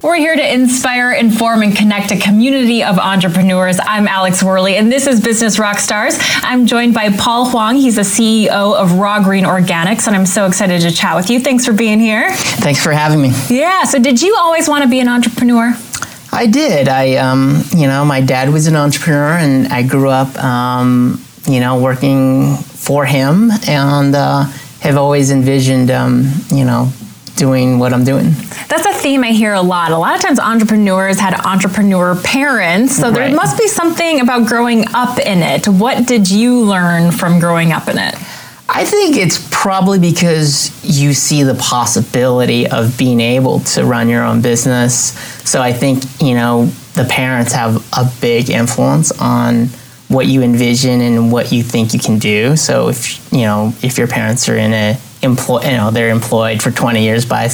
[0.01, 3.79] We're here to inspire, inform, and connect a community of entrepreneurs.
[3.81, 6.19] I'm Alex Worley, and this is Business Rockstars.
[6.43, 7.77] I'm joined by Paul Huang.
[7.77, 11.39] He's the CEO of Raw Green Organics, and I'm so excited to chat with you.
[11.39, 12.31] Thanks for being here.
[12.33, 13.31] Thanks for having me.
[13.49, 15.73] Yeah, so did you always want to be an entrepreneur?
[16.33, 16.87] I did.
[16.89, 21.59] I, um, you know, my dad was an entrepreneur, and I grew up, um, you
[21.59, 24.43] know, working for him, and uh,
[24.81, 26.91] have always envisioned, um, you know,
[27.35, 28.31] doing what I'm doing.
[28.69, 29.91] That's a theme I hear a lot.
[29.91, 33.35] A lot of times entrepreneurs had entrepreneur parents, so there Right.
[33.35, 35.67] must be something about growing up in it.
[35.67, 38.15] What did you learn from growing up in it?
[38.69, 44.21] I think it's Probably because you see the possibility of being able to run your
[44.25, 45.13] own business.
[45.49, 49.69] So I think, you know, the parents have a big influence on
[50.13, 52.55] what you envision and what you think you can do.
[52.55, 56.61] So if, you know, if your parents are in a employ, you know, they're employed
[56.61, 57.49] for 20 years by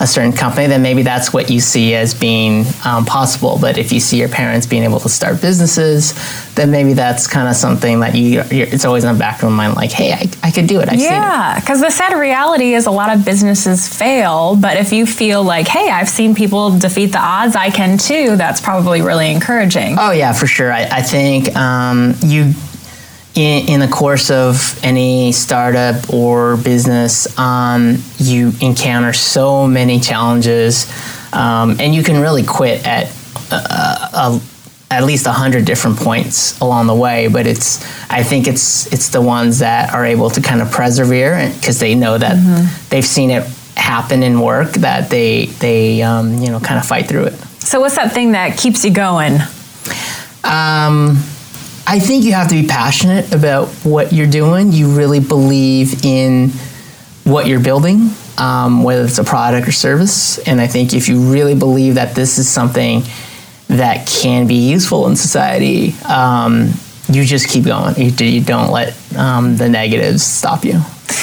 [0.00, 3.58] a certain company, then maybe that's what you see as being um, possible.
[3.60, 6.14] But if you see your parents being able to start businesses,
[6.54, 9.50] then maybe that's kind of something that you, it's always in the back of your
[9.50, 10.88] mind, like, hey, I, I could do it.
[10.88, 14.54] I've yeah, because the sad reality is a lot of businesses fail.
[14.54, 18.36] But if you feel like, hey, I've seen people defeat the odds, I can too,
[18.36, 19.96] that's probably really encouraging.
[19.98, 20.72] Oh, yeah, for sure.
[20.72, 22.54] I, I think um, you
[23.38, 30.90] in, in, the course of any startup or business, um, you encounter so many challenges,
[31.32, 33.14] um, and you can really quit at
[33.52, 34.40] uh, a,
[34.90, 37.28] at least a hundred different points along the way.
[37.28, 41.52] But it's I think it's it's the ones that are able to kind of persevere
[41.54, 42.88] because they know that mm-hmm.
[42.90, 43.46] they've seen it
[43.76, 47.34] happen in work that they they um, you know kind of fight through it.
[47.60, 49.38] So what's that thing that keeps you going?
[50.42, 51.22] Um,
[51.90, 54.72] I think you have to be passionate about what you're doing.
[54.72, 56.50] You really believe in
[57.24, 60.36] what you're building, um, whether it's a product or service.
[60.46, 63.04] And I think if you really believe that this is something
[63.68, 66.74] that can be useful in society, um,
[67.08, 67.96] you just keep going.
[67.96, 70.80] You, you don't let um, the negatives stop you.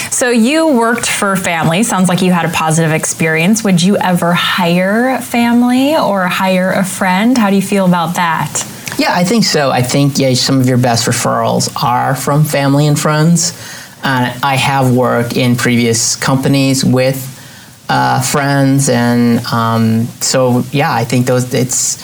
[0.09, 1.83] So you worked for family.
[1.83, 3.63] Sounds like you had a positive experience.
[3.63, 7.37] Would you ever hire family or hire a friend?
[7.37, 8.71] How do you feel about that?
[8.97, 9.71] Yeah, I think so.
[9.71, 13.51] I think yeah, some of your best referrals are from family and friends.
[14.03, 17.31] Uh, I have worked in previous companies with
[17.89, 21.97] uh, friends, and um, so yeah, I think those it's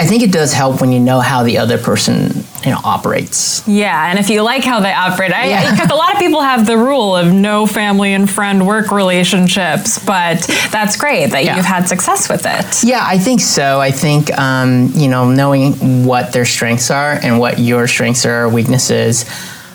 [0.00, 3.66] I think it does help when you know how the other person you know operates.
[3.68, 5.70] Yeah, and if you like how they operate, I, yeah.
[5.70, 10.04] because a lot of people have the rule of no family and friend work relationships,
[10.04, 11.56] but that's great that yeah.
[11.56, 12.82] you've had success with it.
[12.82, 13.80] Yeah, I think so.
[13.80, 18.44] I think um, you know knowing what their strengths are and what your strengths are,
[18.44, 19.24] or weaknesses,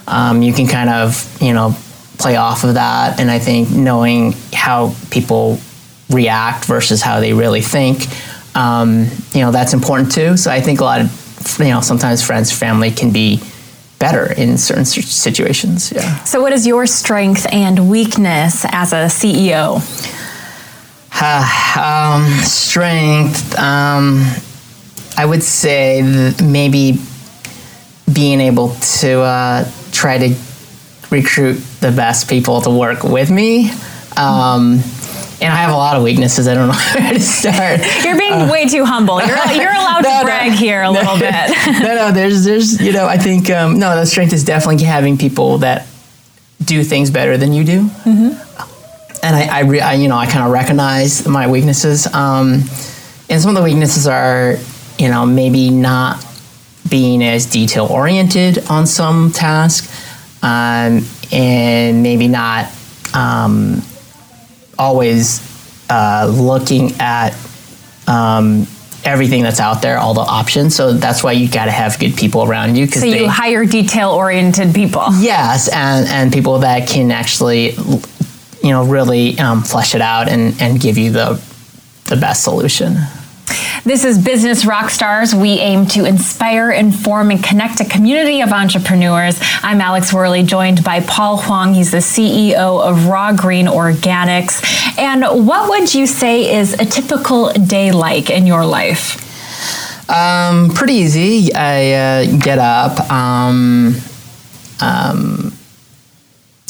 [0.06, 1.78] um, you can kind of you know
[2.18, 5.60] play off of that, and I think knowing how people
[6.10, 8.08] react versus how they really think
[8.56, 10.38] um, you know that's important too.
[10.38, 13.42] So I think a lot of you know sometimes friends, family can be
[14.00, 15.92] better in certain situations.
[15.92, 16.24] Yeah.
[16.24, 19.82] So what is your strength and weakness as a CEO?
[21.22, 24.24] Uh, um, strength, um,
[25.18, 26.98] I would say maybe
[28.12, 30.36] being able to uh, try to
[31.12, 33.72] recruit the best people to work with me.
[34.16, 34.82] Um,
[35.42, 36.48] and I have a lot of weaknesses.
[36.48, 37.80] I don't know where to start.
[38.04, 39.20] You're being uh, way too humble.
[39.20, 41.32] You're, you're allowed no, to brag no, here a little bit.
[41.82, 45.18] no, no, there's, there's, you know, I think, um, no, the strength is definitely having
[45.18, 45.88] people that
[46.64, 47.84] do things better than you do.
[47.84, 49.26] Mm-hmm.
[49.26, 52.08] And I, I, re, I, you know, I kind of recognize my weaknesses.
[52.14, 52.64] Um,
[53.30, 54.58] and some of the weaknesses are,
[54.98, 56.26] you know, maybe not
[56.90, 59.90] being as detail oriented on some task,
[60.42, 62.72] um, and maybe not
[63.14, 63.82] um,
[64.80, 65.42] always
[65.90, 67.38] uh, looking at
[68.08, 68.66] um,
[69.04, 70.76] everything that's out there, all the options.
[70.76, 72.88] So that's why you got to have good people around you.
[72.88, 75.06] So you they, hire detail-oriented people.
[75.20, 80.60] Yes, and and people that can actually, you know, really um, flesh it out and
[80.62, 81.42] and give you the
[82.06, 82.98] the best solution.
[83.84, 85.34] This is Business Rockstars.
[85.34, 89.40] We aim to inspire, inform, and connect a community of entrepreneurs.
[89.64, 91.74] I'm Alex Worley, joined by Paul Huang.
[91.74, 94.64] He's the CEO of Raw Green Organics.
[94.98, 99.26] And what would you say is a typical day like in your life?
[100.10, 101.54] Um, pretty easy.
[101.54, 103.96] I uh, get up, um,
[104.82, 105.54] um,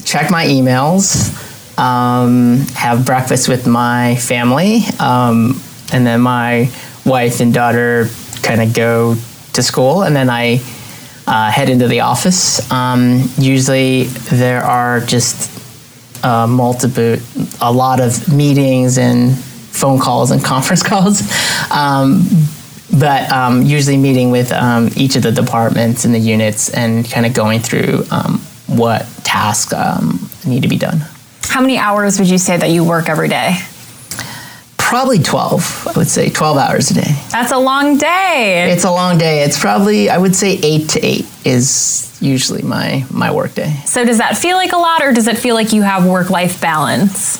[0.03, 5.61] check my emails, um, have breakfast with my family, um,
[5.93, 6.71] and then my
[7.05, 8.07] wife and daughter
[8.41, 9.15] kind of go
[9.53, 10.61] to school, and then I
[11.27, 12.69] uh, head into the office.
[12.71, 15.55] Um, usually, there are just
[16.23, 17.17] uh, multiple,
[17.61, 21.21] a lot of meetings and phone calls and conference calls.
[21.71, 22.27] Um,
[22.97, 27.25] but um, usually meeting with um, each of the departments and the units and kind
[27.25, 31.01] of going through um, what tasks um, need to be done.
[31.43, 33.57] How many hours would you say that you work every day?
[34.89, 37.13] Probably 12 i would say 12 hours a day.
[37.31, 38.71] That's a long day.
[38.71, 39.43] It's a long day.
[39.43, 43.73] It's probably i would say 8 to 8 is usually my my work day.
[43.85, 46.29] So does that feel like a lot or does it feel like you have work
[46.29, 47.37] life balance?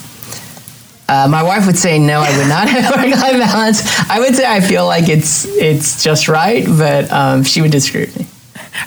[1.09, 3.81] Uh, my wife would say no i would not have work life balance.
[4.09, 8.01] I would say i feel like it's it's just right but um, she would disagree
[8.05, 8.25] with me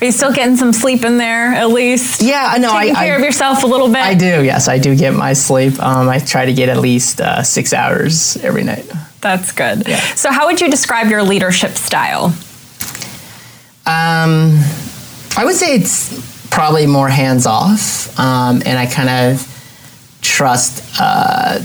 [0.00, 2.22] Are you still getting some sleep in there at least?
[2.22, 3.98] Yeah, no, Taking I, care I, of yourself a little bit.
[3.98, 4.42] I do.
[4.44, 5.80] Yes, I do get my sleep.
[5.80, 8.90] Um, I try to get at least uh, six hours every night.
[9.20, 9.86] That's good.
[9.86, 10.00] Yeah.
[10.14, 12.34] So, how would you describe your leadership style?
[13.84, 14.58] Um,
[15.36, 21.60] I would say it's probably more hands off, um, and I kind of trust uh,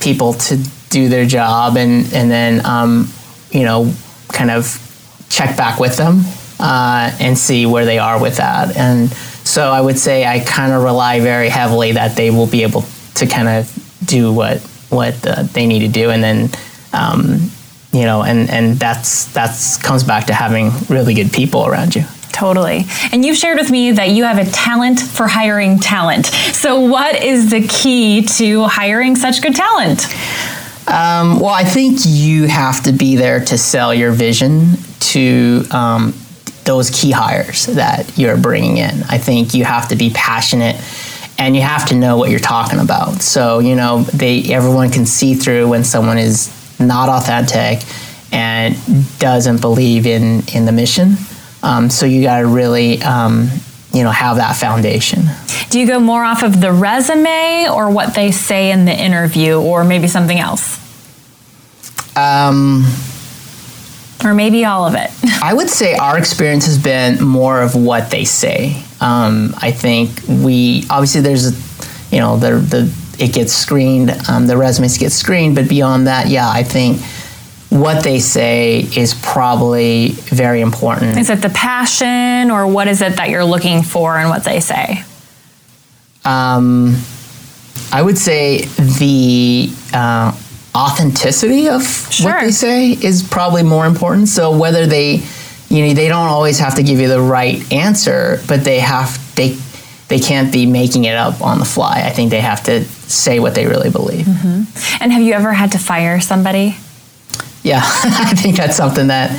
[0.00, 0.58] people to
[0.90, 3.08] do their job, and and then um,
[3.50, 3.92] you know,
[4.28, 4.86] kind of
[5.28, 6.22] check back with them
[6.60, 8.76] uh, and see where they are with that.
[8.76, 12.62] And so I would say I kind of rely very heavily that they will be
[12.62, 12.84] able
[13.16, 16.50] to kind of do what what uh, they need to do, and then.
[16.92, 17.50] Um,
[17.92, 22.04] you know, and and that's that's comes back to having really good people around you.
[22.32, 22.86] Totally.
[23.12, 26.26] And you've shared with me that you have a talent for hiring talent.
[26.26, 30.06] So, what is the key to hiring such good talent?
[30.88, 36.14] Um, well, I think you have to be there to sell your vision to um,
[36.70, 39.02] those key hires that you're bringing in.
[39.08, 40.76] I think you have to be passionate
[41.36, 43.22] and you have to know what you're talking about.
[43.22, 47.82] So, you know, they everyone can see through when someone is not authentic
[48.30, 48.76] and
[49.18, 51.16] doesn't believe in in the mission.
[51.64, 53.50] Um, so you got to really, um,
[53.92, 55.22] you know, have that foundation.
[55.70, 59.60] Do you go more off of the resume or what they say in the interview,
[59.60, 60.78] or maybe something else?
[62.16, 62.84] Um,
[64.24, 65.10] or maybe all of it.
[65.42, 68.82] I would say our experience has been more of what they say.
[69.00, 74.46] Um, I think we obviously there's a, you know, the the it gets screened, um,
[74.46, 77.02] the resumes get screened, but beyond that, yeah, I think
[77.68, 81.18] what they say is probably very important.
[81.18, 84.60] Is it the passion, or what is it that you're looking for in what they
[84.60, 85.04] say?
[86.24, 86.96] Um,
[87.92, 90.36] I would say the uh,
[90.74, 92.32] authenticity of sure.
[92.32, 94.28] what they say is probably more important.
[94.28, 95.22] So whether they,
[95.68, 99.18] you know, they don't always have to give you the right answer, but they have
[99.36, 99.56] they
[100.08, 102.02] they can't be making it up on the fly.
[102.04, 104.26] I think they have to say what they really believe.
[104.26, 105.02] Mm-hmm.
[105.02, 106.76] And have you ever had to fire somebody?
[107.62, 109.30] Yeah, I think that's something that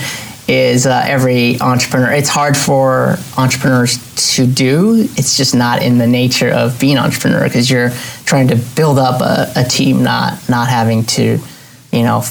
[0.47, 2.12] is uh, every entrepreneur.
[2.12, 3.97] It's hard for entrepreneurs
[4.36, 5.08] to do.
[5.17, 7.91] It's just not in the nature of being an entrepreneur because you're
[8.25, 11.39] trying to build up a, a team, not not having to,
[11.91, 12.23] you know,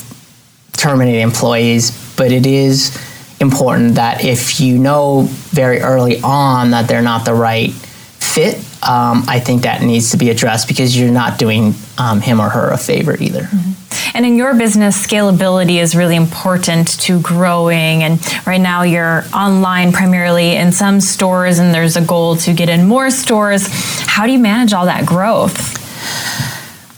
[0.72, 1.90] terminate employees.
[2.16, 2.96] But it is
[3.40, 9.24] important that if you know very early on that they're not the right fit, um,
[9.28, 12.70] I think that needs to be addressed because you're not doing um, him or her
[12.70, 13.42] a favor either.
[13.42, 13.79] Mm-hmm.
[14.14, 18.02] And in your business, scalability is really important to growing.
[18.02, 22.68] And right now, you're online primarily in some stores, and there's a goal to get
[22.68, 23.66] in more stores.
[24.06, 25.78] How do you manage all that growth?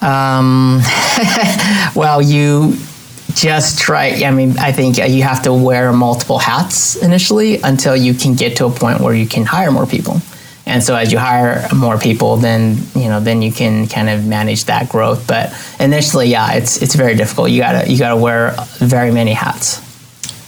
[0.03, 0.81] Um,
[1.95, 2.77] well, you
[3.35, 4.23] just try.
[4.25, 8.57] I mean, I think you have to wear multiple hats initially until you can get
[8.57, 10.21] to a point where you can hire more people.
[10.64, 14.27] And so as you hire more people, then you know then you can kind of
[14.27, 15.27] manage that growth.
[15.27, 17.51] But initially, yeah, it's it's very difficult.
[17.51, 19.81] You gotta you gotta wear very many hats.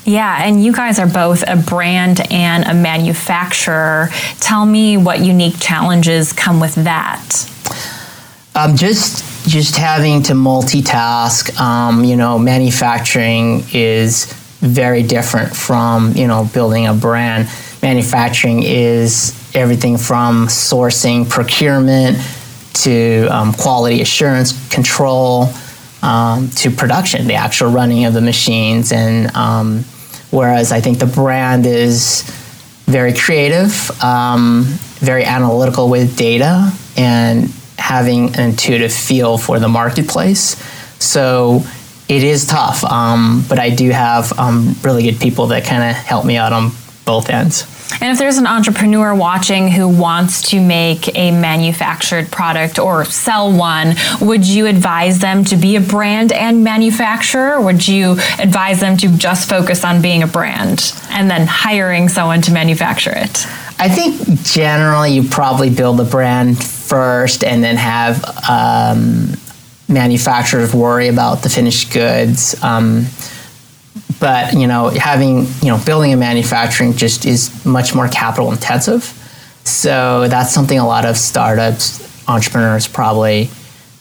[0.07, 4.11] Yeah, and you guys are both a brand and a manufacturer.
[4.39, 7.51] Tell me what unique challenges come with that.
[8.55, 11.59] Um, just just having to multitask.
[11.59, 17.49] Um, you know, manufacturing is very different from you know building a brand.
[17.85, 22.17] Manufacturing is everything from sourcing, procurement,
[22.73, 25.51] to um, quality assurance control,
[26.01, 28.91] um, to production, the actual running of the machines.
[28.91, 29.85] And um,
[30.31, 32.23] whereas I think the brand is
[32.87, 34.65] very creative, um,
[35.01, 40.57] very analytical with data, and having an intuitive feel for the marketplace.
[41.03, 41.63] So
[42.09, 45.95] it is tough, um, but I do have um, really good people that kind of
[45.97, 46.71] help me out on
[47.05, 47.74] both ends.
[48.01, 53.53] And if there's an entrepreneur watching who wants to make a manufactured product or sell
[53.53, 57.61] one, would you advise them to be a brand and manufacturer?
[57.61, 62.41] would you advise them to just focus on being a brand and then hiring someone
[62.43, 63.47] to manufacture it?
[63.79, 69.33] I think generally you probably build a brand first and then have um,
[69.89, 72.55] manufacturers worry about the finished goods.
[72.63, 73.07] Um,
[74.21, 79.05] but you know having you know building and manufacturing just is much more capital intensive.
[79.65, 83.51] So that's something a lot of startups entrepreneurs probably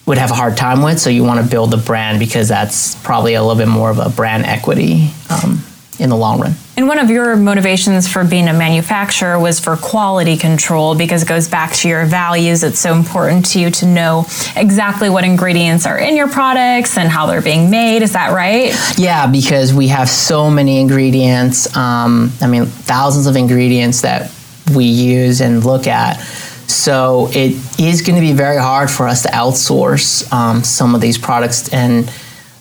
[0.06, 1.00] would have a hard time with.
[1.00, 4.00] So you want to build a brand because that's probably a little bit more of
[4.00, 5.64] a brand equity um,
[6.00, 9.78] in the long run And one of your motivations for being a manufacturer was for
[9.78, 12.64] quality control because it goes back to your values.
[12.64, 17.10] It's so important to you to know exactly what ingredients are in your products and
[17.10, 18.02] how they're being made.
[18.02, 18.74] Is that right?
[18.98, 21.76] Yeah, because we have so many ingredients.
[21.78, 24.32] Um, I mean, thousands of ingredients that
[24.74, 26.20] we use and look at.
[26.68, 31.02] So it is going to be very hard for us to outsource um, some of
[31.02, 32.12] these products and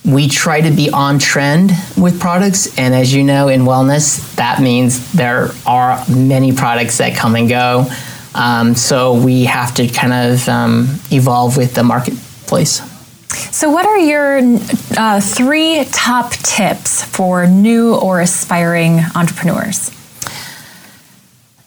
[0.05, 4.61] we try to be on trend with products and as you know in wellness that
[4.61, 7.87] means there are many products that come and go.
[8.35, 12.81] Um, so we have to kind of um, evolve with the marketplace.
[13.55, 14.41] So what are your
[14.97, 19.91] uh, three top tips for new or aspiring entrepreneurs?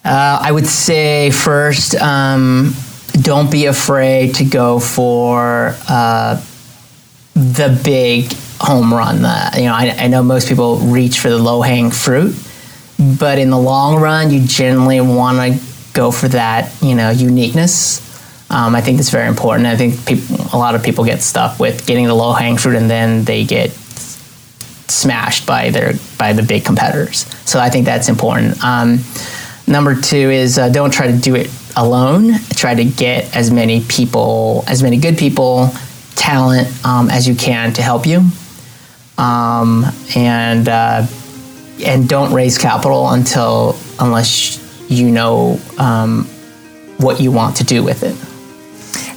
[0.04, 2.76] Uh, i would say first um,
[3.22, 6.40] don't be afraid to go for uh,
[7.36, 9.22] the big home run.
[9.22, 12.36] The, you know, I, I know most people reach for the low hanging fruit,
[13.20, 18.02] but in the long run, you generally want to go for that, you know, uniqueness.
[18.50, 19.68] Um, I think it's very important.
[19.68, 22.90] I think a lot of people get stuck with getting the low hanging fruit, and
[22.90, 23.72] then they get
[24.88, 27.26] smashed by their by the big competitors.
[27.50, 28.64] So I think that's important.
[28.64, 29.00] Um,
[29.68, 32.36] number two is uh, don't try to do it alone.
[32.52, 35.72] Try to get as many people, as many good people
[36.16, 38.24] talent um, as you can to help you,
[39.18, 39.86] um,
[40.16, 41.06] and uh,
[41.84, 46.26] and don't raise capital until unless you know um,
[46.98, 48.16] what you want to do with it.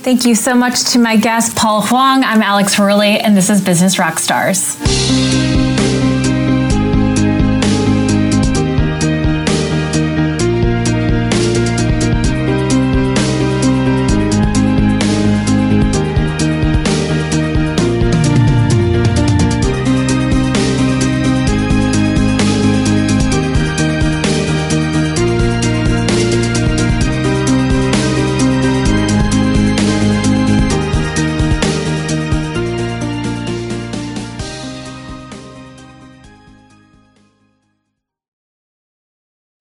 [0.01, 2.25] Thank you so much to my guest, Paul Huang.
[2.25, 5.48] I'm Alex Wehrley, and this is Business Rockstars.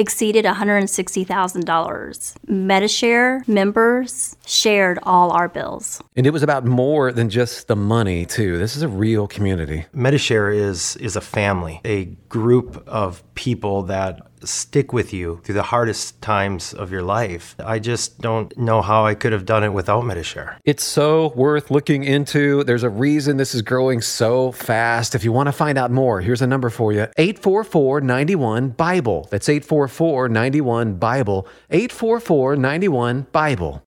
[0.00, 2.34] exceeded $160,000.
[2.48, 6.02] MediShare members shared all our bills.
[6.16, 8.58] And it was about more than just the money, too.
[8.58, 9.86] This is a real community.
[9.94, 15.62] MediShare is is a family, a group of people that stick with you through the
[15.62, 17.54] hardest times of your life.
[17.58, 20.56] I just don't know how I could have done it without MediShare.
[20.64, 22.64] It's so worth looking into.
[22.64, 25.14] There's a reason this is growing so fast.
[25.14, 29.28] If you want to find out more, here's a number for you 844 91 Bible.
[29.30, 31.46] That's 844 91 Bible.
[31.70, 33.82] 844 91 Bible.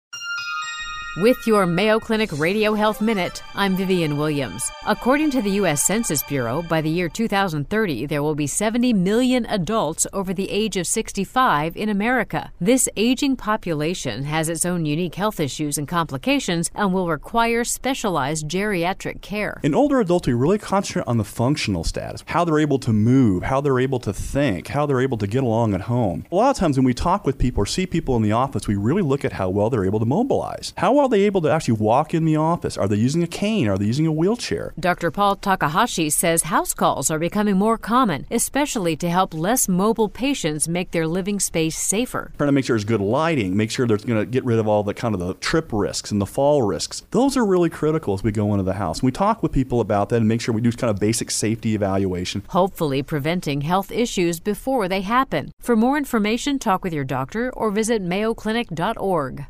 [1.16, 4.72] With your Mayo Clinic Radio Health Minute, I'm Vivian Williams.
[4.88, 5.86] According to the U.S.
[5.86, 10.76] Census Bureau, by the year 2030, there will be 70 million adults over the age
[10.76, 12.52] of 65 in America.
[12.60, 18.50] This aging population has its own unique health issues and complications and will require specialized
[18.50, 19.60] geriatric care.
[19.62, 23.44] In older adults, we really concentrate on the functional status how they're able to move,
[23.44, 26.26] how they're able to think, how they're able to get along at home.
[26.32, 28.68] A lot of times when we talk with people or see people in the office,
[28.68, 30.74] we really look at how well they're able to mobilize.
[30.76, 32.78] How are they able to actually walk in the office?
[32.78, 33.68] Are they using a cane?
[33.68, 34.74] Are they using a wheelchair?
[34.80, 35.12] Dr.
[35.12, 40.68] Paul Takahashi says house calls are becoming more common, especially to help less mobile patients
[40.68, 42.32] make their living space safer.
[42.38, 44.68] Trying to make sure there's good lighting, make sure they're going to get rid of
[44.68, 47.04] all the kind of the trip risks and the fall risks.
[47.12, 49.04] Those are really critical as we go into the house.
[49.04, 51.76] We talk with people about that and make sure we do kind of basic safety
[51.76, 52.44] evaluation.
[52.50, 55.52] Hopefully, preventing health issues before they happen.
[55.60, 59.46] For more information, talk with your doctor or visit mayoclinic.org.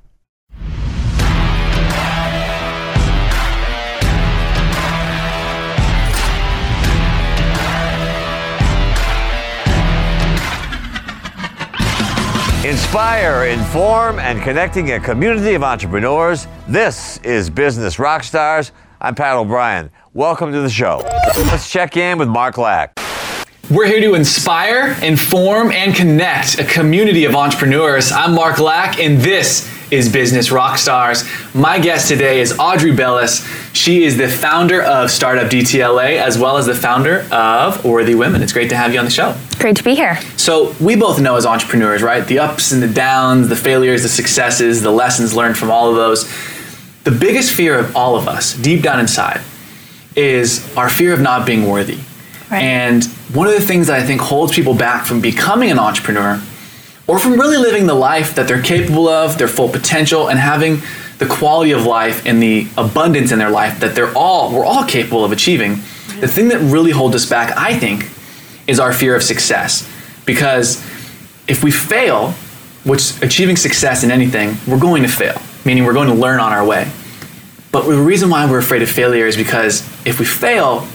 [12.65, 16.47] Inspire, inform, and connecting a community of entrepreneurs.
[16.65, 18.71] This is Business Rockstars.
[19.01, 19.91] I'm Pat O'Brien.
[20.13, 21.01] Welcome to the show.
[21.37, 22.97] Let's check in with Mark Lack.
[23.69, 28.13] We're here to inspire, inform, and connect a community of entrepreneurs.
[28.13, 31.23] I'm Mark Lack, and this is Business rock stars.
[31.53, 33.47] My guest today is Audrey Bellis.
[33.73, 38.41] She is the founder of Startup DTLA as well as the founder of Worthy Women.
[38.41, 39.37] It's great to have you on the show.
[39.59, 40.19] Great to be here.
[40.35, 42.25] So, we both know as entrepreneurs, right?
[42.25, 45.95] The ups and the downs, the failures, the successes, the lessons learned from all of
[45.95, 46.27] those.
[47.03, 49.41] The biggest fear of all of us, deep down inside,
[50.15, 51.99] is our fear of not being worthy.
[52.49, 52.63] Right.
[52.63, 56.41] And one of the things that I think holds people back from becoming an entrepreneur
[57.07, 60.81] or from really living the life that they're capable of, their full potential, and having
[61.17, 64.85] the quality of life and the abundance in their life that they're all we're all
[64.85, 65.75] capable of achieving.
[66.19, 68.09] The thing that really holds us back, I think,
[68.67, 69.89] is our fear of success.
[70.25, 70.77] Because
[71.47, 72.31] if we fail,
[72.83, 76.53] which achieving success in anything, we're going to fail, meaning we're going to learn on
[76.53, 76.89] our way.
[77.71, 80.87] But the reason why we're afraid of failure is because if we fail,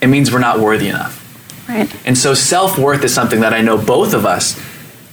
[0.00, 1.20] it means we're not worthy enough.
[1.68, 1.90] Right.
[2.06, 4.60] And so self worth is something that I know both of us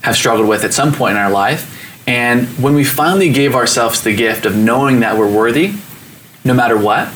[0.02, 1.78] have struggled with at some point in our life.
[2.06, 5.74] And when we finally gave ourselves the gift of knowing that we're worthy,
[6.44, 7.12] no matter what,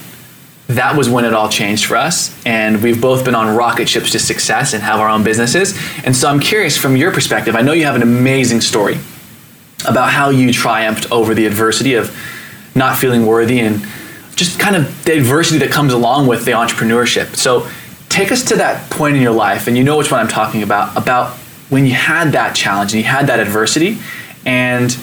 [0.68, 2.34] that was when it all changed for us.
[2.45, 5.78] And we've both been on rocket ships to success and have our own businesses.
[6.05, 8.99] And so I'm curious from your perspective, I know you have an amazing story
[9.87, 12.16] about how you triumphed over the adversity of
[12.74, 13.84] not feeling worthy and
[14.34, 17.37] just kind of the adversity that comes along with the entrepreneurship.
[17.37, 17.68] So
[18.09, 20.62] take us to that point in your life, and you know which one I'm talking
[20.62, 21.39] about, about
[21.69, 23.99] when you had that challenge and you had that adversity
[24.45, 24.97] and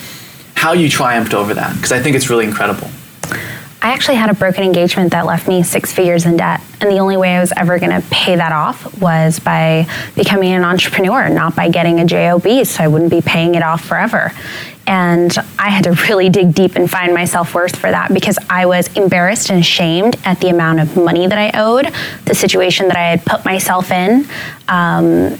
[0.55, 2.89] how you triumphed over that because i think it's really incredible
[3.82, 6.97] i actually had a broken engagement that left me six figures in debt and the
[6.97, 9.86] only way i was ever going to pay that off was by
[10.16, 13.84] becoming an entrepreneur not by getting a job so i wouldn't be paying it off
[13.84, 14.32] forever
[14.86, 18.38] and I had to really dig deep and find my self worth for that because
[18.49, 21.93] I was embarrassed and ashamed at the amount of money that I owed,
[22.26, 24.28] the situation that I had put myself in.
[24.68, 25.39] Um,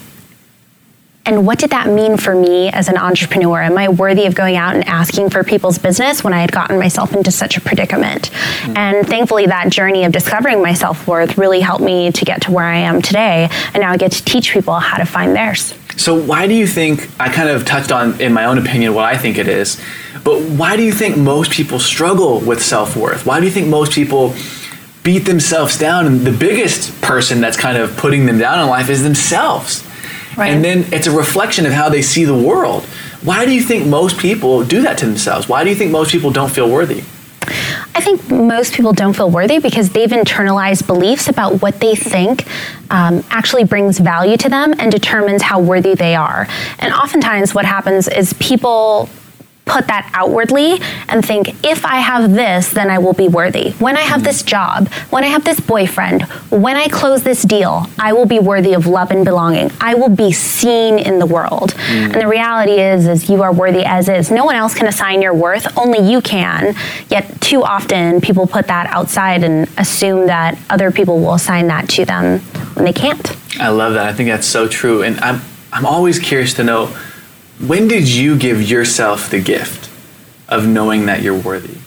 [1.26, 3.62] and what did that mean for me as an entrepreneur?
[3.62, 6.78] Am I worthy of going out and asking for people's business when I had gotten
[6.78, 8.30] myself into such a predicament?
[8.30, 8.78] Mm-hmm.
[8.78, 12.52] And thankfully, that journey of discovering my self worth really helped me to get to
[12.52, 13.48] where I am today.
[13.74, 15.74] And now I get to teach people how to find theirs.
[15.96, 19.06] So, why do you think I kind of touched on, in my own opinion, what
[19.06, 19.82] I think it is?
[20.26, 23.26] But why do you think most people struggle with self worth?
[23.26, 24.36] Why do you think most people
[25.04, 26.06] beat themselves down?
[26.06, 29.88] And the biggest person that's kind of putting them down in life is themselves.
[30.38, 30.52] Right.
[30.52, 32.84] And then it's a reflection of how they see the world.
[33.22, 35.48] Why do you think most people do that to themselves?
[35.48, 37.04] Why do you think most people don't feel worthy?
[37.96, 42.48] I think most people don't feel worthy because they've internalized beliefs about what they think
[42.90, 46.48] um, actually brings value to them and determines how worthy they are.
[46.80, 49.10] And oftentimes, what happens is people
[49.66, 53.72] put that outwardly and think if I have this, then I will be worthy.
[53.74, 57.88] When I have this job, when I have this boyfriend, when I close this deal,
[57.98, 59.72] I will be worthy of love and belonging.
[59.80, 61.72] I will be seen in the world.
[61.72, 62.14] Mm.
[62.14, 64.32] And the reality is is you are worthy as is.
[64.32, 66.76] No one else can assign your worth, only you can.
[67.10, 71.88] Yet too often people put that outside and assume that other people will assign that
[71.90, 72.40] to them
[72.76, 73.36] when they can't.
[73.60, 74.08] I love that.
[74.08, 75.04] I think that's so true.
[75.04, 75.42] And I'm
[75.72, 76.96] I'm always curious to know
[77.60, 79.90] when did you give yourself the gift
[80.50, 81.78] of knowing that you're worthy?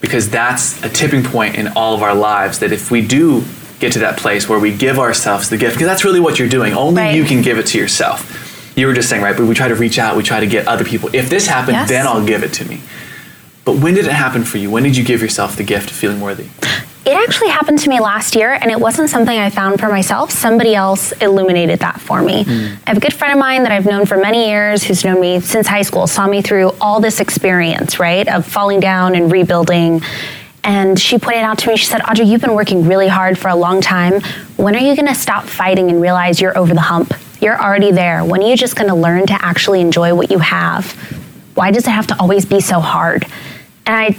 [0.00, 3.44] Because that's a tipping point in all of our lives that if we do
[3.78, 6.48] get to that place where we give ourselves the gift, because that's really what you're
[6.48, 7.14] doing, only right.
[7.14, 8.72] you can give it to yourself.
[8.76, 9.36] You were just saying, right?
[9.36, 11.10] But we try to reach out, we try to get other people.
[11.12, 11.88] If this happens, yes.
[11.88, 12.80] then I'll give it to me.
[13.64, 14.70] But when did it happen for you?
[14.70, 16.46] When did you give yourself the gift of feeling worthy?
[17.04, 20.30] It actually happened to me last year, and it wasn't something I found for myself.
[20.30, 22.44] Somebody else illuminated that for me.
[22.44, 22.76] Mm.
[22.86, 25.20] I have a good friend of mine that I've known for many years who's known
[25.20, 29.32] me since high school, saw me through all this experience, right, of falling down and
[29.32, 30.00] rebuilding.
[30.62, 33.48] And she pointed out to me, she said, Audrey, you've been working really hard for
[33.48, 34.20] a long time.
[34.56, 37.14] When are you going to stop fighting and realize you're over the hump?
[37.40, 38.24] You're already there.
[38.24, 40.92] When are you just going to learn to actually enjoy what you have?
[41.54, 43.26] Why does it have to always be so hard?
[43.86, 44.16] And I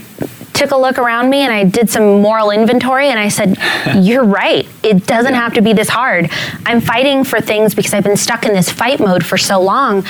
[0.54, 3.58] took a look around me and I did some moral inventory and I said,
[3.96, 4.68] You're right.
[4.84, 6.30] It doesn't have to be this hard.
[6.66, 10.02] I'm fighting for things because I've been stuck in this fight mode for so long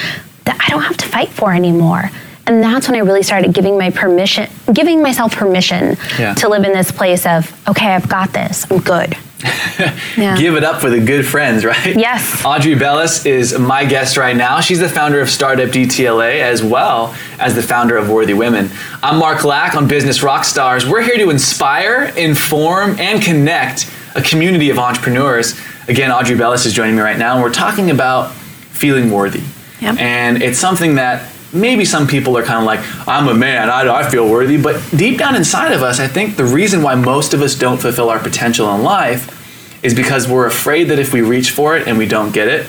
[0.46, 2.12] that I don't have to fight for anymore.
[2.46, 6.34] And that's when I really started giving my permission, giving myself permission yeah.
[6.36, 8.70] to live in this place of, okay, I've got this.
[8.70, 9.16] I'm good.
[10.18, 10.38] yeah.
[10.38, 11.96] Give it up for the good friends, right?
[11.98, 12.46] Yes.
[12.46, 14.62] Audrey Bellis is my guest right now.
[14.62, 18.70] She's the founder of Startup DTLA as well as the founder of Worthy Women.
[19.02, 20.89] I'm Mark Lack on Business Rockstars.
[20.89, 25.60] We're here to inspire, inform, and connect a community of entrepreneurs.
[25.89, 29.44] Again, Audrey Bellis is joining me right now, and we're talking about feeling worthy.
[29.82, 30.00] Yep.
[30.00, 33.88] And it's something that maybe some people are kind of like, I'm a man, I,
[33.88, 34.62] I feel worthy.
[34.62, 37.80] But deep down inside of us, I think the reason why most of us don't
[37.80, 39.39] fulfill our potential in life
[39.84, 42.66] is because we're afraid that if we reach for it and we don't get it,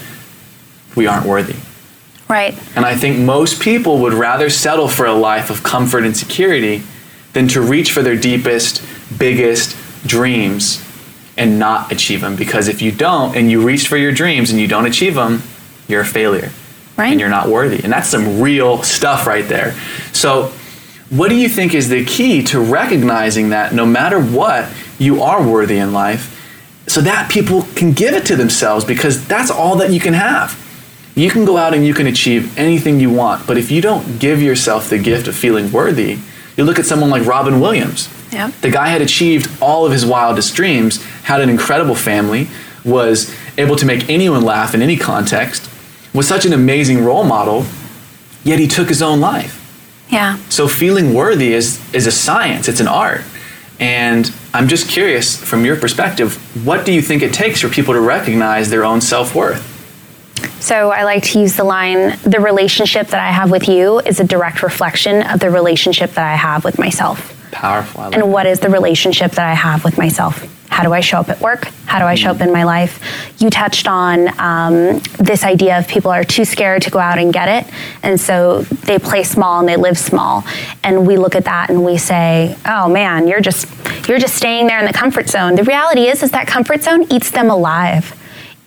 [0.97, 1.57] we aren't worthy.
[2.29, 2.59] Right.
[2.75, 6.83] And I think most people would rather settle for a life of comfort and security
[7.33, 8.85] than to reach for their deepest,
[9.19, 9.77] biggest
[10.07, 10.83] dreams
[11.37, 12.37] and not achieve them.
[12.37, 15.43] Because if you don't, and you reach for your dreams and you don't achieve them,
[15.89, 16.51] you're a failure.
[16.97, 17.11] Right.
[17.11, 17.83] And you're not worthy.
[17.83, 19.73] And that's some real stuff right there.
[20.13, 20.53] So,
[21.11, 24.69] what do you think is the key to recognizing that no matter what,
[24.99, 26.31] you are worthy in life
[26.87, 30.61] so that people can give it to themselves because that's all that you can have.
[31.15, 34.19] You can go out and you can achieve anything you want, but if you don't
[34.19, 36.19] give yourself the gift of feeling worthy,
[36.57, 38.09] you look at someone like Robin Williams.
[38.33, 38.51] Yeah.
[38.61, 42.49] The guy had achieved all of his wildest dreams, had an incredible family,
[42.85, 45.71] was able to make anyone laugh in any context,
[46.15, 47.67] was such an amazing role model,
[48.45, 49.61] yet he took his own life.
[50.09, 50.39] Yeah.
[50.49, 53.23] So feeling worthy is is a science, it's an art.
[53.81, 57.93] And I'm just curious from your perspective, what do you think it takes for people
[57.95, 59.73] to recognize their own self-worth?
[60.61, 64.21] So I like to use the line the relationship that I have with you is
[64.21, 67.37] a direct reflection of the relationship that I have with myself.
[67.51, 68.03] Powerful.
[68.03, 70.47] Like And what is the relationship that I have with myself?
[70.75, 71.67] How do I show up at work?
[71.87, 72.99] How do I show up in my life?
[73.41, 77.33] You touched on um, this idea of people are too scared to go out and
[77.33, 77.73] get it.
[78.03, 80.43] And so they play small and they live small.
[80.83, 83.69] And we look at that and we say, oh man, you're just,
[84.09, 85.55] you're just staying there in the comfort zone.
[85.55, 88.13] The reality is, is that comfort zone eats them alive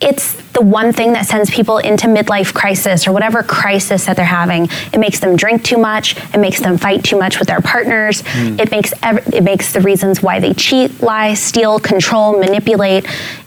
[0.00, 4.24] it's the one thing that sends people into midlife crisis or whatever crisis that they're
[4.24, 4.68] having.
[4.92, 6.16] It makes them drink too much.
[6.32, 8.22] It makes them fight too much with their partners.
[8.22, 8.60] Mm.
[8.60, 13.06] It makes ev- it makes the reasons why they cheat, lie, steal, control, manipulate.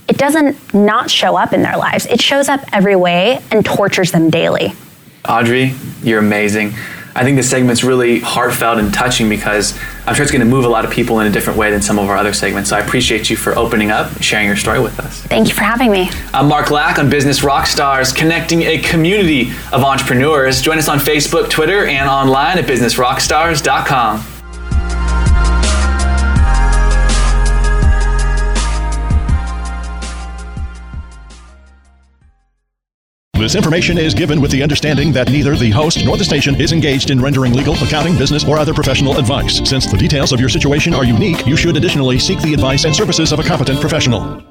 [0.10, 2.06] It doesn't not show up in their lives.
[2.08, 4.74] It shows up every way and tortures them daily.
[5.28, 5.74] Audrey,
[6.04, 6.74] you're amazing.
[7.14, 10.64] I think this segment's really heartfelt and touching because I'm sure it's going to move
[10.64, 12.70] a lot of people in a different way than some of our other segments.
[12.70, 15.22] So I appreciate you for opening up, and sharing your story with us.
[15.24, 16.10] Thank you for having me.
[16.34, 20.62] I'm Mark Lack on Business Rockstars, connecting a community of entrepreneurs.
[20.62, 24.41] Join us on Facebook, Twitter, and online at businessrockstars.com.
[33.42, 36.74] This information is given with the understanding that neither the host nor the station is
[36.74, 39.68] engaged in rendering legal, accounting, business, or other professional advice.
[39.68, 42.96] Since the details of your situation are unique, you should additionally seek the advice and
[42.96, 44.44] services of a competent professional.